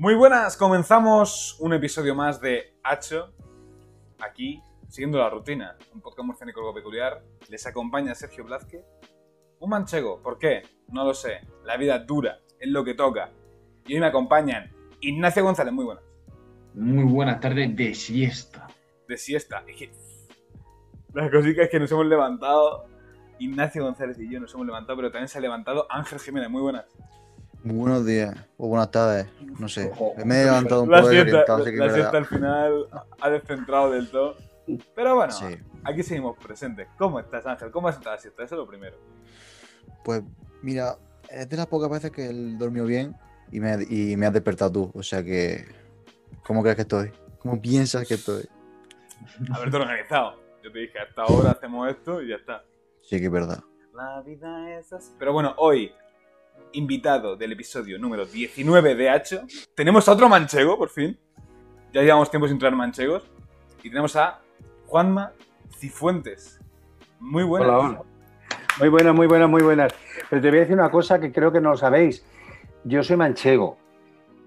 [0.00, 3.34] Muy buenas, comenzamos un episodio más de Hacho.
[4.18, 7.22] Aquí, siguiendo la rutina, un podcast murciánico algo peculiar.
[7.50, 8.82] Les acompaña Sergio Blázquez.
[9.58, 10.62] Un manchego, ¿por qué?
[10.88, 11.42] No lo sé.
[11.66, 13.28] La vida dura, es lo que toca.
[13.86, 14.72] Y hoy me acompañan
[15.02, 16.04] Ignacio González, muy buenas.
[16.72, 18.68] Muy buenas tardes de siesta.
[19.06, 19.64] De siesta.
[19.68, 19.92] Es que.
[21.12, 22.86] La cosita es que nos hemos levantado.
[23.38, 26.62] Ignacio González y yo nos hemos levantado, pero también se ha levantado Ángel Jiménez, muy
[26.62, 26.86] buenas.
[27.62, 29.26] Buenos días o buenas tardes,
[29.58, 29.92] no sé.
[30.24, 32.86] Me he levantado un La poco siesta, desorientado, así que la es siesta al final
[33.20, 34.36] ha descentrado del todo.
[34.94, 35.58] Pero bueno, Sí.
[35.84, 36.88] aquí seguimos presentes.
[36.96, 37.70] ¿Cómo estás, Ángel?
[37.70, 38.44] ¿Cómo has estado la siesta?
[38.44, 38.96] Eso es lo primero.
[40.04, 40.22] Pues
[40.62, 40.96] mira,
[41.28, 43.14] es de las pocas veces que él durmió bien
[43.52, 44.90] y me, y me has despertado tú.
[44.94, 45.66] O sea que,
[46.46, 47.12] ¿cómo crees que estoy?
[47.40, 48.48] ¿Cómo piensas que estoy?
[49.52, 50.40] Haberte organizado.
[50.62, 52.64] Yo te dije, a esta hora hacemos esto y ya está.
[53.02, 53.62] Sí que es verdad.
[53.94, 55.12] La vida es así.
[55.18, 55.92] Pero bueno, hoy,
[56.72, 59.42] invitado del episodio número 19 de Hacho,
[59.74, 61.18] tenemos a otro manchego, por fin.
[61.92, 63.24] Ya llevamos tiempo sin traer manchegos.
[63.82, 64.40] Y tenemos a
[64.86, 65.32] Juanma
[65.78, 66.60] Cifuentes.
[67.18, 67.68] Muy buenas.
[67.68, 68.02] Hola, hola.
[68.78, 69.92] Muy buenas, muy buenas, muy buenas.
[70.28, 72.24] Pero te voy a decir una cosa que creo que no lo sabéis.
[72.84, 73.76] Yo soy manchego,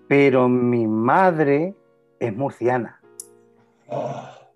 [0.07, 1.75] pero mi madre
[2.19, 3.01] es murciana.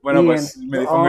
[0.02, 1.04] Bueno, Y pues me dijo.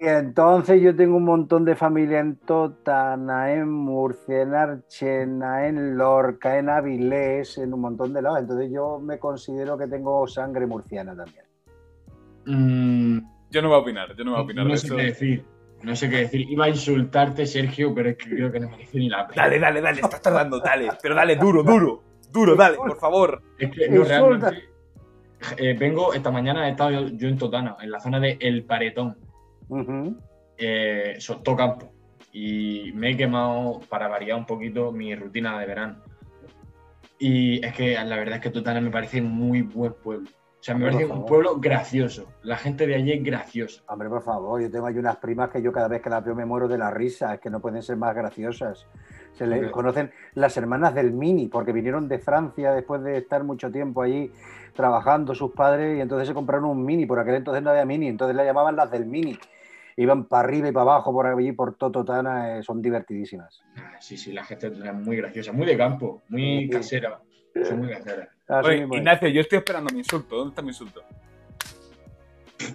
[0.00, 5.96] Y entonces yo tengo un montón de familia en Totana, en Murcia, en Archena, en
[5.98, 8.38] Lorca, en Avilés, en un montón de lados.
[8.40, 11.44] Entonces yo me considero que tengo sangre murciana también.
[12.46, 13.18] Mm,
[13.50, 14.96] Yo no voy a opinar, yo no voy a opinar no de sé eso.
[14.96, 15.44] qué decir.
[15.82, 16.40] No sé qué decir.
[16.50, 19.42] Iba a insultarte, Sergio, pero es que creo que no merece ni la pena.
[19.44, 20.90] Dale, dale, dale, estás tardando, dale.
[21.02, 22.02] Pero dale, duro, duro.
[22.32, 23.42] Duro, dale, por favor.
[23.58, 24.64] Es que no, realmente.
[25.56, 28.64] eh, vengo, esta mañana he estado yo, yo en Totana, en la zona de El
[28.64, 29.16] Paretón,
[29.68, 30.16] Ujú.
[30.56, 31.92] eh, Sotocampo.
[32.32, 35.96] Y me he quemado, para variar un poquito, mi rutina de verano.
[37.18, 40.28] Y es que la verdad es que Totana me parece muy buen pueblo.
[40.28, 42.26] O sea, me parece un pueblo gracioso.
[42.42, 43.82] La gente de allí es graciosa.
[43.88, 46.34] Hombre, por favor, yo tengo ahí unas primas que yo cada vez que las veo
[46.34, 48.86] me muero de la risa, es que no pueden ser más graciosas.
[49.34, 49.70] Se le Hombre.
[49.70, 54.32] conocen las hermanas del Mini, porque vinieron de Francia después de estar mucho tiempo allí
[54.74, 58.08] trabajando sus padres y entonces se compraron un Mini, por aquel entonces no había Mini,
[58.08, 59.38] entonces la llamaban las del Mini.
[60.00, 63.60] Iban para arriba y para abajo por allí, por Tototana, eh, son divertidísimas.
[63.76, 66.70] Ah, Sí, sí, la gente es muy graciosa, muy de campo, muy Sí.
[66.70, 67.18] casera.
[67.64, 68.28] Son muy caseras.
[68.64, 68.98] Oye, mismo es.
[69.00, 70.36] Ignacio, yo estoy esperando mi insulto.
[70.36, 71.02] ¿Dónde está mi insulto?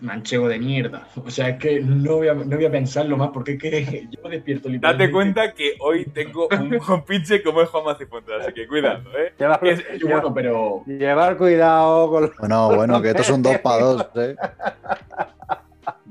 [0.01, 1.07] Manchego de mierda.
[1.23, 4.07] O sea, es que no voy a, no voy a pensarlo más porque es que
[4.11, 5.11] yo me despierto Date literalmente.
[5.13, 9.34] cuenta que hoy tengo un compinche como es Juanma Cifuentes, así que cuidado, ¿eh?
[9.40, 14.09] Llevar, Es- bueno, pero llevar cuidado con Bueno, bueno, que estos son dos para dos,
[14.16, 14.35] ¿eh?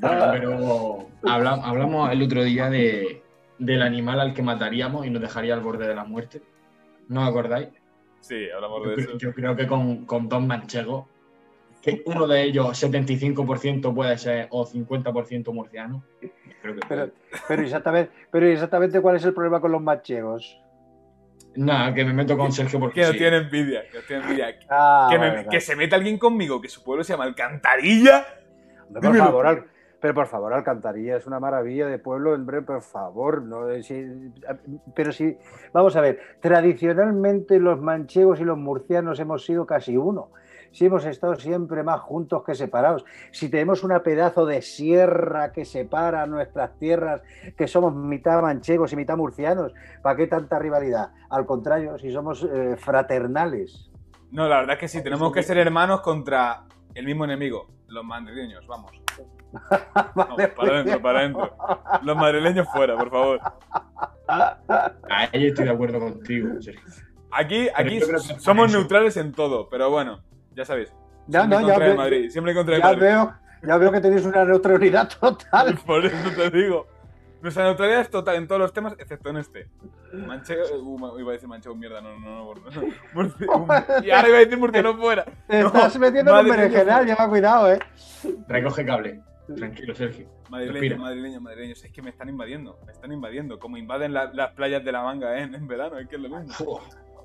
[0.02, 3.22] Bueno, pero habla- hablamos el otro día de,
[3.58, 6.42] del animal al que mataríamos y nos dejaría al borde de la muerte.
[7.08, 7.68] ¿No os acordáis?
[8.20, 9.18] Sí, hablamos Yo, de cre- eso.
[9.18, 11.06] yo creo que con, con dos manchegos,
[11.80, 16.04] que uno de ellos 75% puede ser o 50% murciano.
[16.60, 17.10] Creo que Pero,
[17.48, 20.58] pero, exactamente, pero exactamente cuál es el problema con los manchegos.
[21.54, 23.18] Nada, que me meto con Sergio porque Que no sí.
[23.18, 24.58] tiene envidia, que no tiene envidia.
[24.70, 25.48] Ah, que, me- vale, vale.
[25.50, 28.24] que se meta alguien conmigo, que su pueblo se llama Alcantarilla.
[28.92, 29.66] Por favor,
[30.02, 33.40] pero por favor, Alcantarilla es una maravilla de pueblo, hombre, por favor.
[33.42, 34.32] No, Eh, si-
[34.94, 35.38] pero sí,
[35.72, 40.30] vamos a ver, tradicionalmente los manchegos y los murcianos hemos sido casi uno.
[40.72, 43.04] Si hemos estado siempre más juntos que separados.
[43.30, 47.20] Si tenemos una pedazo de sierra que separa nuestras tierras,
[47.56, 51.10] que somos mitad manchegos y mitad murcianos, ¿para qué tanta rivalidad?
[51.30, 53.90] Al contrario, si somos eh, fraternales.
[54.30, 56.62] No, la verdad es que sí, tenemos que ser hermanos contra
[56.94, 58.92] el mismo enemigo, los madrileños, vamos.
[60.14, 61.54] Vamos, para adentro, para adentro.
[62.02, 63.40] Los madrileños fuera, por favor.
[65.10, 66.80] Ahí estoy de acuerdo contigo, Sergio.
[67.30, 68.00] Aquí, aquí
[68.38, 70.20] somos eso- neutrales en todo, pero bueno,
[70.54, 70.92] ya sabéis.
[71.26, 73.00] Ya, siempre no, ya contra el ve- Madrid, siempre contra el Ya Madrid.
[73.02, 75.78] veo, ya veo que tenéis una neutralidad total.
[75.86, 76.86] Por eso te digo.
[77.42, 79.68] Nuestra neutralidad es total en todos los temas, excepto en este.
[80.12, 80.62] Manchego.
[80.80, 82.54] Uh, ma- iba a decir manchego, mierda, no, no, no.
[82.54, 82.82] no, no.
[83.14, 83.46] Murci-
[84.00, 85.24] um, y ahora iba a decir murciano fuera.
[85.48, 87.78] Te No, estás metiendo en un madrileño berenjenal, lleva cuidado, ¿eh?
[88.48, 89.20] Recoge cable.
[89.56, 90.28] Tranquilo, Sergio.
[90.50, 90.96] Madrileños, Respira.
[90.98, 91.84] madrileños, madrileños.
[91.84, 93.58] Es que me están invadiendo, me están invadiendo.
[93.58, 95.42] Como invaden la- las playas de la manga ¿eh?
[95.42, 96.54] en, en verano, es que es lo mismo.
[96.64, 96.82] Uf,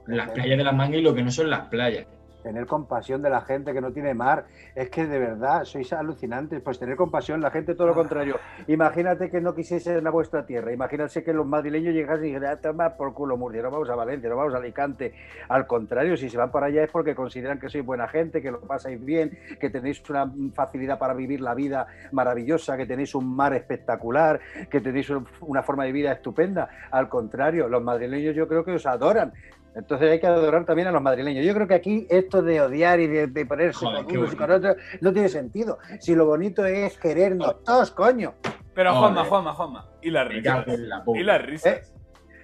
[0.07, 2.07] las playas de las mangas y lo que no son las playas.
[2.43, 4.45] Tener compasión de la gente que no tiene mar.
[4.75, 6.61] Es que de verdad sois alucinantes.
[6.61, 8.37] Pues tener compasión, la gente todo lo contrario.
[8.67, 10.71] Imagínate que no quisiesen a vuestra tierra.
[10.71, 13.95] Imagínate que los madrileños llegasen y dijeran, "Ah, toma por culo Murcia, no vamos a
[13.95, 15.13] Valencia, no vamos a Alicante.
[15.49, 18.51] Al contrario, si se van para allá es porque consideran que sois buena gente, que
[18.51, 23.35] lo pasáis bien, que tenéis una facilidad para vivir la vida maravillosa, que tenéis un
[23.35, 26.69] mar espectacular, que tenéis un- una forma de vida estupenda.
[26.91, 29.33] Al contrario, los madrileños yo creo que os adoran.
[29.77, 31.45] Entonces hay que adorar también a los madrileños.
[31.45, 34.35] Yo creo que aquí esto de odiar y de, de ponerse Joder, con unos y
[34.35, 35.77] con otros no tiene sentido.
[35.99, 38.33] Si lo bonito es querernos todos, coño.
[38.73, 39.01] Pero Joder.
[39.13, 39.89] Juanma, Juanma, Juanma.
[40.01, 40.65] Y las risas.
[41.13, 41.93] Y las risas.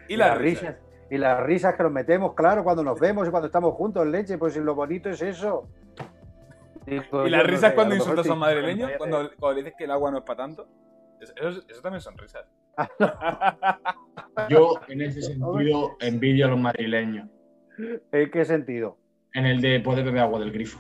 [0.08, 0.76] Y las risas.
[1.10, 4.38] Y las risas que nos metemos, claro, cuando nos vemos y cuando estamos juntos, leche,
[4.38, 5.68] pues lo bonito es eso.
[6.86, 9.92] Y las no risas sé, cuando insultas a un madrileño, cuando, cuando dices que el
[9.92, 10.68] agua no es para tanto.
[11.20, 12.46] Eso, eso- eso también son risas.
[14.50, 17.30] Yo, en ese sentido, envidio a los madrileños.
[18.12, 18.98] ¿En qué sentido?
[19.34, 20.80] En el de poder beber agua del grifo.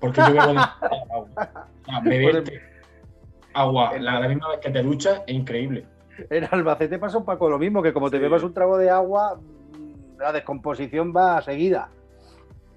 [0.00, 0.58] Porque yo bebo de
[1.12, 1.68] agua.
[1.80, 2.60] O sea, beberte
[3.54, 5.86] agua la, la misma vez que te duchas es increíble.
[6.30, 9.36] En Albacete pasa un poco lo mismo, que como te bebas un trago de agua,
[9.36, 11.90] mm, la descomposición va seguida.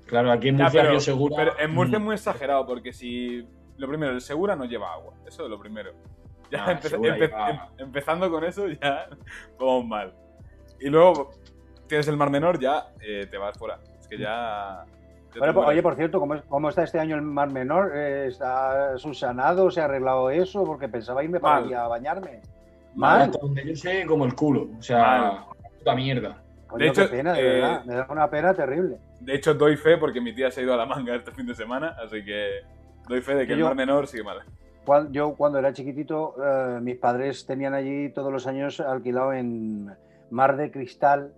[0.06, 1.36] Claro, aquí en Ya, Murcia pero, yo seguro.
[1.36, 3.48] pero en Murcia es mm, muy exagerado porque si.
[3.78, 5.14] Lo primero, el Segura no lleva agua.
[5.26, 5.92] Eso es lo primero.
[6.52, 9.08] Ya Ah, empe- empe- em- empezando con eso, ya
[9.60, 10.14] vamos mal.
[10.80, 11.32] Y luego
[11.88, 13.80] tienes el Mar Menor, ya eh, te vas fuera.
[14.00, 14.84] Es que ya.
[15.38, 17.96] Bueno, pues, oye, por cierto, ¿cómo, es- cómo está este año el Mar Menor?
[17.96, 19.72] ¿Está subsanado?
[19.72, 20.66] ¿Se ha arreglado eso?
[20.66, 22.42] Porque pensaba irme para a bañarme.
[22.96, 23.22] mal, Mal.
[23.22, 24.68] hasta donde yo sé, como el culo.
[24.78, 25.46] O sea, Mal.
[25.78, 26.38] puta mierda.
[26.68, 27.86] Coño, De hecho, qué pena, de eh, verdad.
[27.86, 28.98] Me da una pena terrible.
[29.22, 31.46] De hecho, doy fe porque mi tía se ha ido a la manga este fin
[31.46, 32.62] de semana, así que
[33.08, 34.40] doy fe de que el Yo- Mar Menor sigue mal.
[35.12, 39.92] Yo cuando era chiquitito, eh, mis padres tenían allí todos los años alquilado en
[40.32, 41.34] Mar de Cristal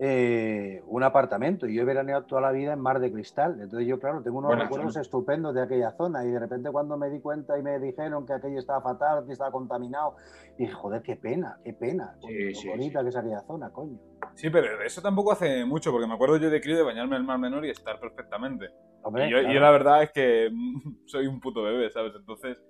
[0.00, 3.60] eh, un apartamento y yo he veraneado toda la vida en Mar de Cristal.
[3.60, 5.02] Entonces yo, claro, tengo unos recuerdos zona.
[5.02, 8.32] estupendos de aquella zona y de repente cuando me di cuenta y me dijeron que
[8.32, 10.16] aquello estaba fatal, que estaba contaminado,
[10.58, 12.16] dije, joder, qué pena, qué pena.
[12.20, 13.98] Sí, Coño, sí, bonita que es aquella zona, coño.
[14.34, 17.22] Sí, pero eso tampoco hace mucho, porque me acuerdo yo de crío de bañarme en
[17.22, 18.70] el Mar Menor y estar perfectamente.
[19.02, 19.54] Hombre, y yo, y claro.
[19.54, 20.50] yo la verdad es que
[21.06, 22.14] soy un puto bebé, ¿sabes?
[22.16, 22.60] Entonces,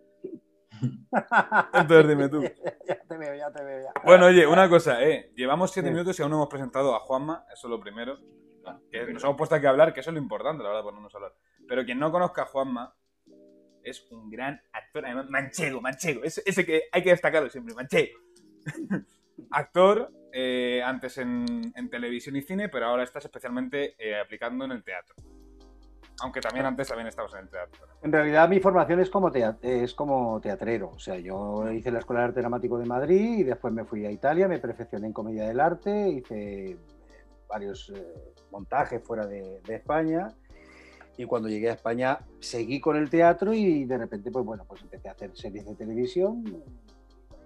[1.72, 2.42] entonces dime tú.
[2.86, 3.82] ya te veo, ya te veo.
[3.84, 3.92] Ya.
[4.04, 5.32] Bueno, oye, una cosa, eh.
[5.34, 5.92] Llevamos siete Sí.
[5.92, 8.18] minutos y aún no hemos presentado a Juanma, eso es lo primero.
[8.90, 11.14] Que nos hemos puesto aquí a hablar, que eso es lo importante, la verdad, ponernos
[11.14, 11.32] a hablar.
[11.68, 12.94] Pero quien no conozca a Juanma
[13.82, 16.24] es un gran actor, además manchego, manchego.
[16.24, 18.18] Ese, ese que hay que destacarlo siempre, manchego.
[19.50, 24.72] actor, eh, antes en, en televisión y cine, pero ahora estás especialmente eh, aplicando en
[24.72, 25.14] el teatro.
[26.22, 27.86] Aunque también antes también estabas en el teatro.
[28.02, 30.90] En realidad mi formación es como, es como teatrero.
[30.94, 34.06] O sea, yo hice la Escuela de Arte Dramático de Madrid y después me fui
[34.06, 36.78] a Italia, me perfeccioné en Comedia del Arte, hice eh,
[37.48, 40.28] varios eh, montajes fuera de, de España.
[41.16, 44.82] Y cuando llegué a España seguí con el teatro y de repente, pues bueno, pues
[44.82, 46.44] empecé a hacer series de televisión.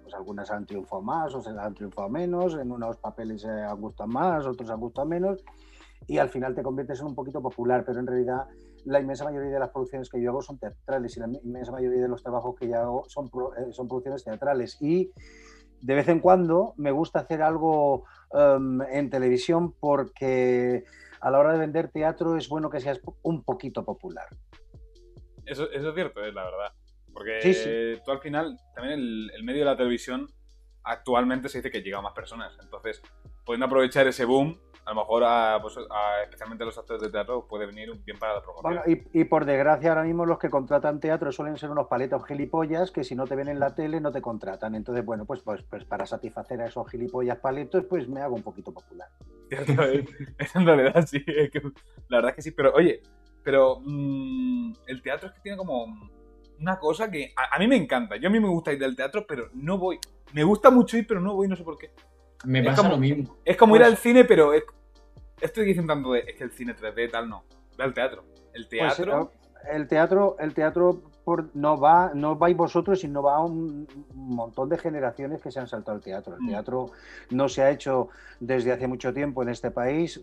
[0.03, 4.09] Pues algunas han triunfado más, otras han triunfado menos, en unos papeles eh, han gustado
[4.09, 5.45] más, otros han gustado menos.
[6.09, 8.47] Y al final te conviertes en un poquito popular, pero en realidad
[8.87, 12.01] la inmensa mayoría de las producciones que yo hago son teatrales y la inmensa mayoría
[12.01, 14.79] de los trabajos que yo hago son, pro- eh, son producciones teatrales.
[14.81, 15.13] Y
[15.83, 20.85] de vez en cuando me gusta hacer algo em, en televisión porque
[21.21, 24.27] a la hora de vender teatro es bueno que seas un poquito popular.
[25.45, 26.73] Eso, eso es cierto, es la verdad.
[27.13, 27.69] Porque Sí, sí.
[27.71, 30.27] eh, tú al final, también el, el medio de la televisión,
[30.85, 32.57] actualmente se dice que llega a más personas.
[32.63, 33.03] Entonces,
[33.45, 34.59] pueden aprovechar ese boom,
[34.89, 38.19] a lo mejor a, pues, a- especialmente a los actores de teatro, puede venir bien
[38.19, 38.73] para la promoción.
[38.75, 38.83] Bueno,
[39.13, 42.91] y, y por desgracia ahora mismo los que contratan teatro suelen ser unos paletos gilipollas
[42.91, 44.75] que si no te ven en la tele no te contratan.
[44.75, 48.43] Entonces, bueno, pues, pues, pues para satisfacer a esos gilipollas paletos, pues me hago un
[48.43, 49.09] poquito popular.
[50.39, 51.61] Es en realidad sí, es que-
[52.09, 53.03] la verdad es que sí, pero oye,
[53.43, 55.87] pero mm, el teatro es que tiene como
[56.61, 58.97] una cosa que a, a mí me encanta, yo a mí me gusta ir al
[58.97, 59.99] teatro, pero no voy,
[60.33, 61.91] me gusta mucho ir, pero no voy, no sé por qué.
[62.45, 63.37] Me Es pasa como- lo mismo.
[63.45, 64.63] Es como ir Pues- al cine, pero es,
[65.41, 67.45] estoy diciendo tanto de, es que el cine 3D tal no,
[67.77, 69.33] ve al teatro, el Pues, teatro...
[69.33, 69.39] eh,
[69.73, 74.69] el teatro, el teatro por, no va, no vais vosotros, sino va un, un montón
[74.71, 76.37] de generaciones que se han saltado al teatro.
[76.37, 76.49] El Mm.
[76.49, 76.87] teatro
[77.31, 78.09] no se ha hecho
[78.41, 80.19] desde hace mucho tiempo en este país,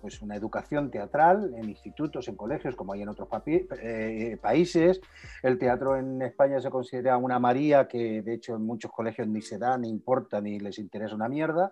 [0.00, 5.00] pues una educación teatral en institutos, en colegios, como hay en otros eh, países.
[5.42, 9.42] El teatro en España se considera una María que de hecho en muchos colegios ni
[9.42, 11.70] se da, ni importa, ni les interesa una mierda.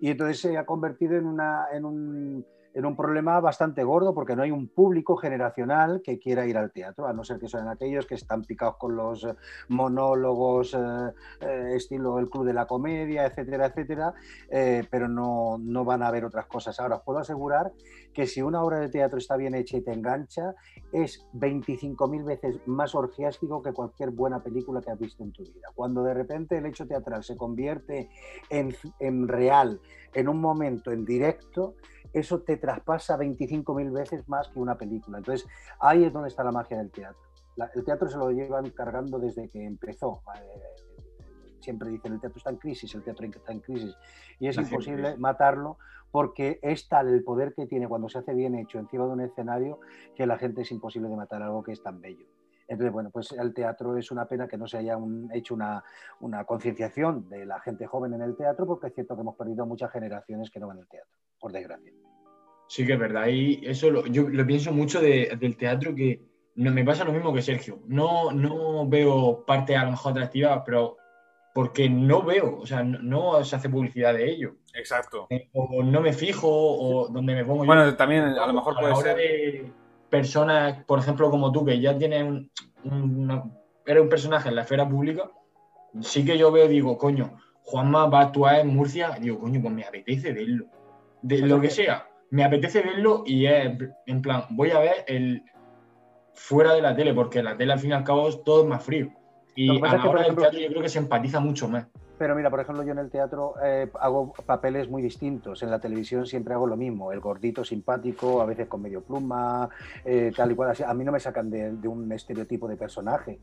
[0.00, 4.36] Y entonces se ha convertido en, una, en, un, en un problema bastante gordo porque
[4.36, 7.68] no hay un público generacional que quiera ir al teatro, a no ser que sean
[7.68, 9.34] aquellos que están picados con los eh,
[9.68, 10.78] monólogos eh,
[11.40, 14.12] eh, estilo el Club de la Comedia, etcétera, etcétera,
[14.90, 16.78] pero no, no van a ver otras cosas.
[16.78, 17.72] Ahora, os puedo asegurar
[18.12, 20.54] que si una obra de teatro está bien hecha y te engancha,
[20.92, 25.68] es 25.000 veces más orgiástico que cualquier buena película que has visto en tu vida.
[25.74, 28.10] Cuando de repente el hecho teatral se convierte
[28.50, 29.80] en, en real,
[30.12, 31.74] en un momento, en directo,
[32.18, 35.18] eso te traspasa 25.000 veces más que una película.
[35.18, 35.46] Entonces,
[35.80, 37.20] ahí es donde está la magia del teatro.
[37.56, 40.22] La- el teatro se lo llevan cargando desde que empezó.
[40.36, 40.60] Eh,
[41.60, 43.96] siempre dicen el teatro está en crisis, el teatro está en crisis,
[44.38, 45.78] y es imposible matarlo
[46.12, 49.20] porque es tal el poder que tiene cuando se hace bien hecho encima de un
[49.20, 49.80] escenario
[50.14, 52.26] que la gente es imposible de matar algo que es tan bello.
[52.68, 55.84] Entonces, bueno, pues el teatro es una pena que no se haya un- hecho una,
[56.20, 59.66] una concienciación de la gente joven en el teatro, porque es cierto que hemos perdido
[59.66, 61.92] muchas generaciones que no van al teatro, por desgracia.
[62.68, 63.26] Sí que es verdad.
[63.28, 66.20] Y eso lo- yo lo pienso mucho de- del teatro que
[66.56, 67.80] no, me pasa lo mismo que Sergio.
[67.86, 70.96] No, no veo parte a lo mejor atractiva, pero
[71.54, 74.56] porque no veo, o sea, no, no se hace publicidad de ello.
[74.74, 75.26] Exacto.
[75.30, 77.66] Eh, O no me fijo, o donde me pongo yo.
[77.66, 79.16] Bueno, también a lo mejor a la puede hora ser.
[79.16, 79.72] de
[80.10, 82.50] personas, por ejemplo, como tú, que ya tienes un,
[82.84, 83.44] un- una-
[83.86, 85.30] eres un personaje en la esfera pública,
[86.00, 89.74] sí que yo veo, digo, coño, Juanma va a actuar en Murcia, digo, coño, pues
[89.74, 90.66] me apetece verlo.
[91.22, 92.06] De lo que sea,
[92.36, 93.72] me apetece verlo y es
[94.04, 95.42] en plan, voy a ver el
[96.34, 98.84] fuera de la tele, porque la tele al fin y al cabo es todo más
[98.84, 99.08] frío.
[99.54, 101.86] Y a la que, hora del ejemplo- teatro yo creo que se empatiza mucho más.
[102.18, 105.62] Pero mira, por ejemplo, yo en el teatro eh, hago papeles muy distintos.
[105.62, 107.10] En la televisión siempre hago lo mismo.
[107.12, 109.68] El gordito simpático, a veces con medio pluma,
[110.04, 110.70] eh, tal y cual.
[110.70, 110.82] así.
[110.82, 113.38] A mí no me sacan de, de un estereotipo de personaje.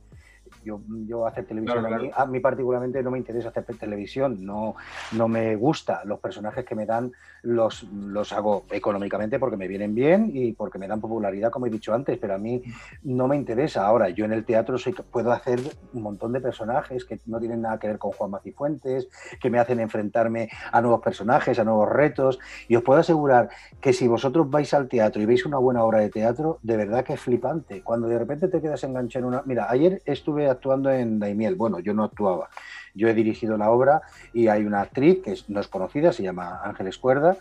[0.63, 4.45] Yo, yo hacer televisión, Claro, a, mí, a mí particularmente no me interesa hacer televisión,
[4.45, 4.75] no,
[5.13, 6.03] no me gusta.
[6.05, 7.11] Los personajes que me dan
[7.43, 11.69] los, los hago económicamente porque me vienen bien y porque me dan popularidad, como he
[11.69, 12.63] dicho antes, pero a mí
[13.03, 13.85] no me interesa.
[13.85, 15.59] Ahora, yo en el teatro soy, puedo hacer
[15.93, 19.09] un montón de personajes que no tienen nada que ver con Juan Macifuentes,
[19.41, 22.39] que me hacen enfrentarme a nuevos personajes, a nuevos retos.
[22.67, 23.49] Y os puedo asegurar
[23.81, 27.03] que si vosotros vais al teatro y veis una buena obra de teatro, de verdad
[27.03, 27.81] que es flipante.
[27.81, 29.43] Cuando de repente te quedas enganchado en una...
[29.45, 31.55] Mira, ayer estuve actuando en Daimiel.
[31.55, 32.49] Bueno, yo no actuaba.
[32.93, 34.01] Yo he dirigido la obra
[34.33, 37.37] y hay una actriz que no es conocida, se llama Ángeles Cuerda,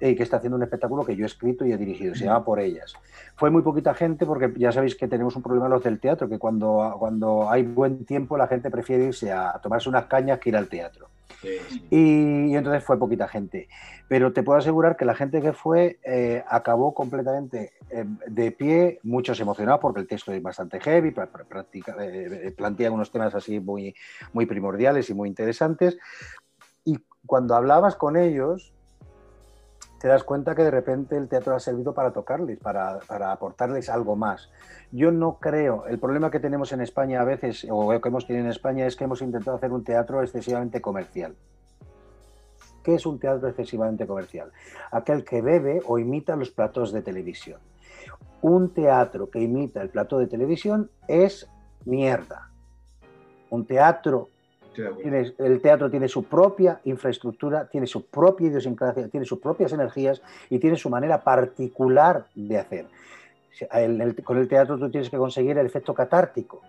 [0.00, 2.14] eh, que está haciendo un espectáculo que yo he escrito y he dirigido.
[2.14, 2.94] Se llama Por Ellas.
[3.36, 6.38] Fue muy poquita gente porque ya sabéis que tenemos un problema los del teatro, que
[6.38, 10.56] cuando, cuando hay buen tiempo la gente prefiere irse a tomarse unas cañas que ir
[10.56, 11.11] al teatro.
[11.90, 13.68] Y, entonces fue poquita gente.
[14.08, 18.98] Pero te puedo asegurar que la gente que fue eh, acabó completamente eh, de pie,
[19.02, 23.10] muchos emocionados porque el texto es bastante heavy, pra- pra- practica- eh, eh, plantea unos
[23.10, 23.94] temas así muy,
[24.32, 25.98] muy primordiales y muy interesantes.
[26.84, 28.72] Y cuando hablabas con ellos,
[30.02, 33.88] te das cuenta que de repente el teatro ha servido para tocarles, para, para aportarles
[33.88, 34.50] algo más.
[34.90, 38.44] Yo no creo, el problema que tenemos en España a veces, o que hemos tenido
[38.44, 41.36] en España, es que hemos intentado hacer un teatro excesivamente comercial.
[42.82, 44.50] ¿Qué es un teatro excesivamente comercial?
[44.90, 47.60] Aquel que bebe o imita los platos de televisión.
[48.40, 51.48] Un teatro que imita el plato de televisión es
[51.84, 52.50] mierda.
[53.50, 54.30] Un teatro
[54.76, 60.58] El teatro tiene su propia infraestructura, tiene su propia idiosincrasia, tiene sus propias energías y
[60.58, 62.86] tiene su manera particular de hacer.
[64.24, 66.62] Con el teatro tú tienes que conseguir el efecto catártico.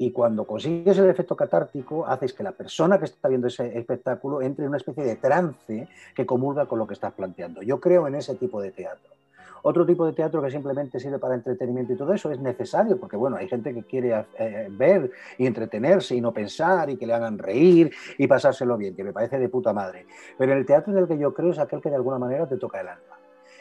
[0.00, 4.40] Y cuando consigues el efecto catártico, haces que la persona que está viendo ese espectáculo
[4.42, 7.62] entre en una especie de trance que comulga con lo que estás planteando.
[7.62, 9.17] Yo creo en ese tipo de teatro.
[9.62, 13.16] Otro tipo de teatro que simplemente sirve para entretenimiento y todo eso es necesario, porque
[13.16, 17.14] bueno, hay gente que quiere eh, ver y entretenerse y no pensar y que le
[17.14, 20.06] hagan reír y pasárselo bien, que me parece de puta madre.
[20.36, 22.56] Pero el teatro en el que yo creo es aquel que de alguna manera te
[22.56, 23.02] toca el alma.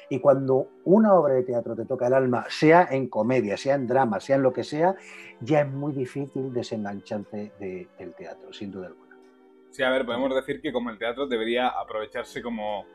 [0.10, 3.88] Y cuando una obra de teatro te toca el alma, sea en comedia, sea en
[3.88, 4.96] drama, sea en lo que sea,
[5.42, 9.18] ya es muy difícil desengancharte de- del teatro, sin duda alguna.
[9.70, 12.86] Sí, a ver, podemos decir que como el teatro debería aprovecharse como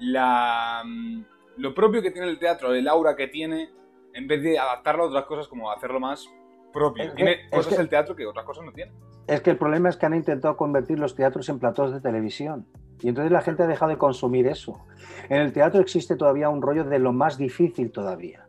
[0.00, 1.22] la mm,
[1.60, 3.70] lo propio que tiene el teatro, el aura que tiene,
[4.14, 6.26] en vez de adaptarlo a otras cosas como hacerlo más
[6.72, 7.04] propio.
[7.04, 8.92] Es que- tiene cosas que- el teatro que otras cosas no tiene.
[9.26, 12.66] Es que el problema es que han intentado convertir los teatros en platós de televisión.
[13.00, 14.84] Y entonces la gente ha dejado de consumir eso.
[15.28, 18.46] En el teatro existe todavía un rollo de lo más difícil todavía.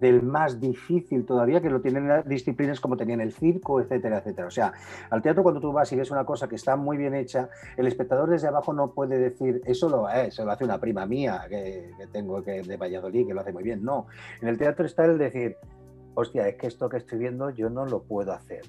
[0.00, 4.48] Del más difícil todavía, que lo tienen disciplinas como tenían el circo, etcétera, etcétera.
[4.48, 4.72] O sea,
[5.10, 7.86] al teatro cuando tú vas y ves una cosa que está muy bien hecha, el
[7.86, 11.90] espectador desde abajo no puede decir, eso lo, eh, lo hace una prima mía que,
[11.98, 13.82] que tengo que, de Valladolid, que lo hace muy bien.
[13.82, 14.06] No,
[14.40, 15.56] en el teatro está el decir,
[16.14, 18.62] hostia, es que esto que estoy viendo yo no lo puedo hacer.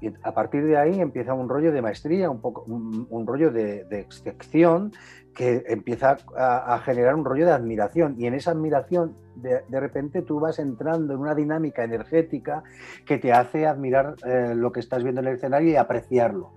[0.00, 3.86] Y a partir de ahí empieza un rollo de maestría, un, poco, un, rollo de,
[3.90, 4.92] excepción
[5.34, 8.14] que empieza a, a, generar un rollo de admiración.
[8.18, 12.62] Y en esa admiración, de, de, repente tú vas entrando en una dinámica energética
[13.06, 16.52] que te hace admirar eh, lo que estás viendo en el escenario y apreciarlo.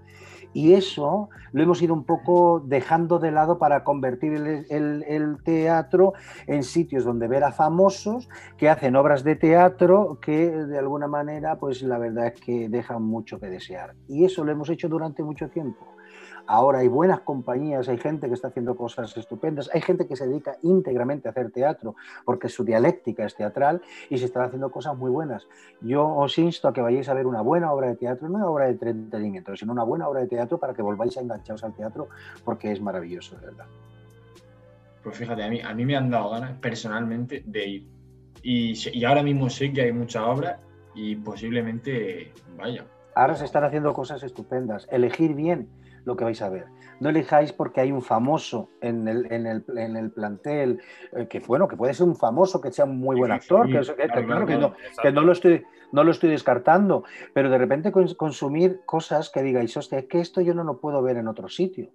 [0.54, 6.14] Y eso lo hemos ido un poco dejando de lado para convertir el, teatro
[6.48, 11.58] en sitios donde ver a famosos que hacen obras de teatro que de alguna manera,
[11.58, 13.96] pues la verdad es que dejan mucho que desear.
[14.08, 15.91] Y eso lo hemos hecho durante mucho tiempo.
[16.52, 20.28] Ahora hay buenas compañías, hay gente que está haciendo cosas estupendas, hay gente que se
[20.28, 24.98] dedica íntegramente a hacer teatro porque su dialéctica es teatral y se están haciendo cosas
[24.98, 25.48] muy buenas.
[25.80, 28.48] Yo os insto a que vayáis a ver una buena obra de teatro, no una
[28.48, 31.74] obra de entretenimiento, sino una buena obra de teatro para que volváis a engancharos al
[31.74, 32.10] teatro
[32.44, 33.66] porque es maravilloso, de verdad.
[35.04, 37.88] Pues fíjate, a mí, a mí me han dado ganas personalmente de ir.
[38.44, 40.60] Y, y ahora mismo sé que hay mucha obra
[40.94, 42.84] y posiblemente vaya.
[43.16, 44.86] Ahora se están haciendo cosas estupendas.
[44.92, 45.70] Elegir bien
[46.06, 46.66] lo que vais a ver.
[47.00, 50.82] No elijáis porque hay un famoso en el, en el, en el plantel,
[51.14, 53.80] eh, que bueno, que puede ser un famoso, que sea un muy buen actor, que,
[53.80, 57.04] que, claro, que, no, que, no, lo estoy, no lo estoy descartando,
[57.34, 61.02] pero de repente consumir cosas que digáis, hostia, es que esto yo no lo puedo
[61.02, 61.90] ver en otro sitio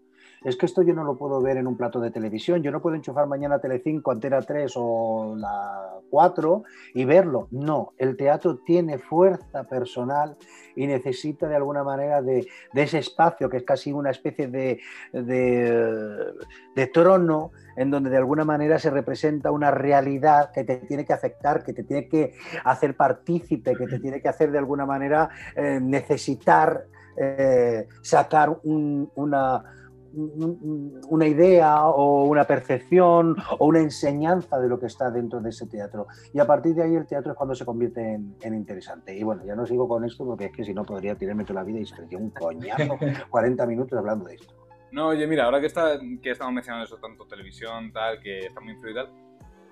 [0.44, 2.80] es que esto yo no lo puedo ver en un plato de televisión, yo no
[2.80, 6.62] puedo enchufar mañana Telecinco, Antena 3 o la 4
[6.94, 7.48] y verlo.
[7.50, 10.36] No, el teatro tiene fuerza personal
[10.74, 14.80] y necesita de alguna manera de, ese espacio que es casi una especie de,
[15.12, 21.12] de, trono en donde de alguna manera se representa una realidad que te tiene que
[21.12, 25.28] afectar, que te tiene que hacer partícipe, que te tiene que hacer de alguna manera
[25.56, 26.84] eh, necesitar
[27.18, 29.75] eh, sacar una
[30.16, 35.66] una idea o una percepción o una enseñanza de lo que está dentro de ese
[35.66, 36.06] teatro.
[36.32, 39.16] Y a partir de ahí el teatro es cuando se convierte en, interesante.
[39.16, 41.60] Y bueno, ya no sigo con esto porque es que si no podría tirarme toda
[41.60, 42.98] la vida y sería un coñazo
[43.30, 44.54] 40 minutos hablando de esto.
[44.92, 48.60] No, oye, mira, ahora que, está, que estamos mencionando eso, tanto televisión, tal, que está
[48.60, 49.12] muy influido tal,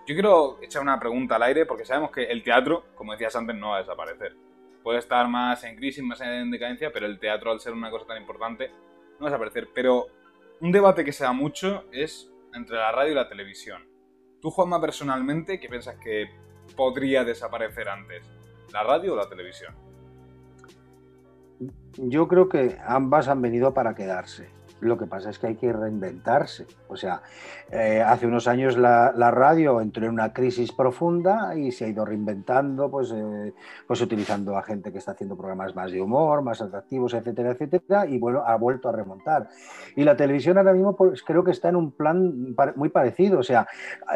[0.07, 3.57] yo quiero echar una pregunta al aire porque sabemos que el teatro, como decías antes,
[3.57, 4.37] no va a desaparecer.
[4.83, 8.09] Puede estar más en crisis, más en decadencia, pero el teatro, al ser una cosa
[8.09, 9.69] tan importante, no va a desaparecer.
[9.75, 10.09] Pero
[10.61, 13.83] un debate que se da mucho es entre la radio y la televisión.
[14.41, 16.29] Tú, Juanma, personalmente, ¿qué piensas que
[16.77, 18.25] podría desaparecer antes?
[18.73, 19.75] ¿La radio o la televisión?
[21.97, 24.51] Yo creo que ambas han venido para quedarse.
[24.85, 26.67] Lo que pasa es que hay que reinventarse.
[26.89, 27.23] O sea,
[27.71, 32.05] eh, hace unos años la, radio entró en una crisis profunda y se ha ido
[32.05, 33.55] reinventando, pues, eh,
[33.87, 38.07] pues utilizando a gente que está haciendo programas más de humor, más atractivos, etcétera, etcétera,
[38.07, 39.49] y bueno, ha vuelto a remontar.
[39.97, 43.39] Y la televisión ahora mismo pues, creo que está en un plan muy parecido.
[43.39, 43.67] O sea,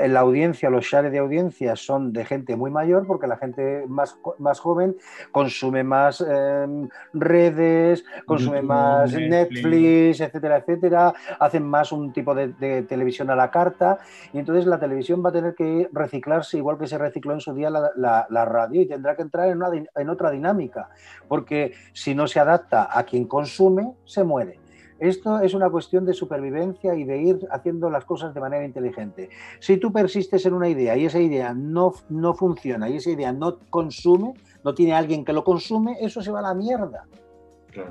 [0.06, 4.18] la audiencia, los shares de audiencia son de gente muy mayor porque la gente más,
[4.38, 4.96] más joven
[5.32, 12.48] consume más em, redes, consume más Netflix, etcétera, etcétera, hacen más un tipo de,
[12.82, 13.98] televisión a la carta
[14.32, 17.54] y entonces la televisión va a tener que reciclarse igual que se recicló en su
[17.54, 20.88] día la, radio y tendrá que entrar en, en otra dinámica,
[21.26, 24.60] porque si no se adapta a quien consume, se muere.
[24.98, 29.30] Esto es una cuestión de supervivencia y de ir haciendo las cosas de manera inteligente.
[29.60, 33.32] Si tú persistes en una idea y esa idea no, no funciona y esa idea
[33.32, 37.06] no consume, no tiene alguien que lo consume, eso se va a la mierda.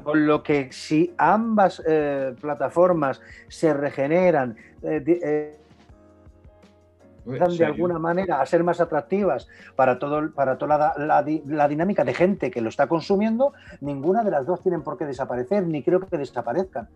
[0.04, 5.58] Con lo que si ambas eh, plataformas se regeneran, eh, eh,
[7.26, 12.14] de alguna manera a ser más atractivas para, todo, para toda la, la, dinámica de
[12.14, 16.00] gente que lo está consumiendo, ninguna de las dos tienen por qué desaparecer, ni creo
[16.00, 16.88] que desaparezcan.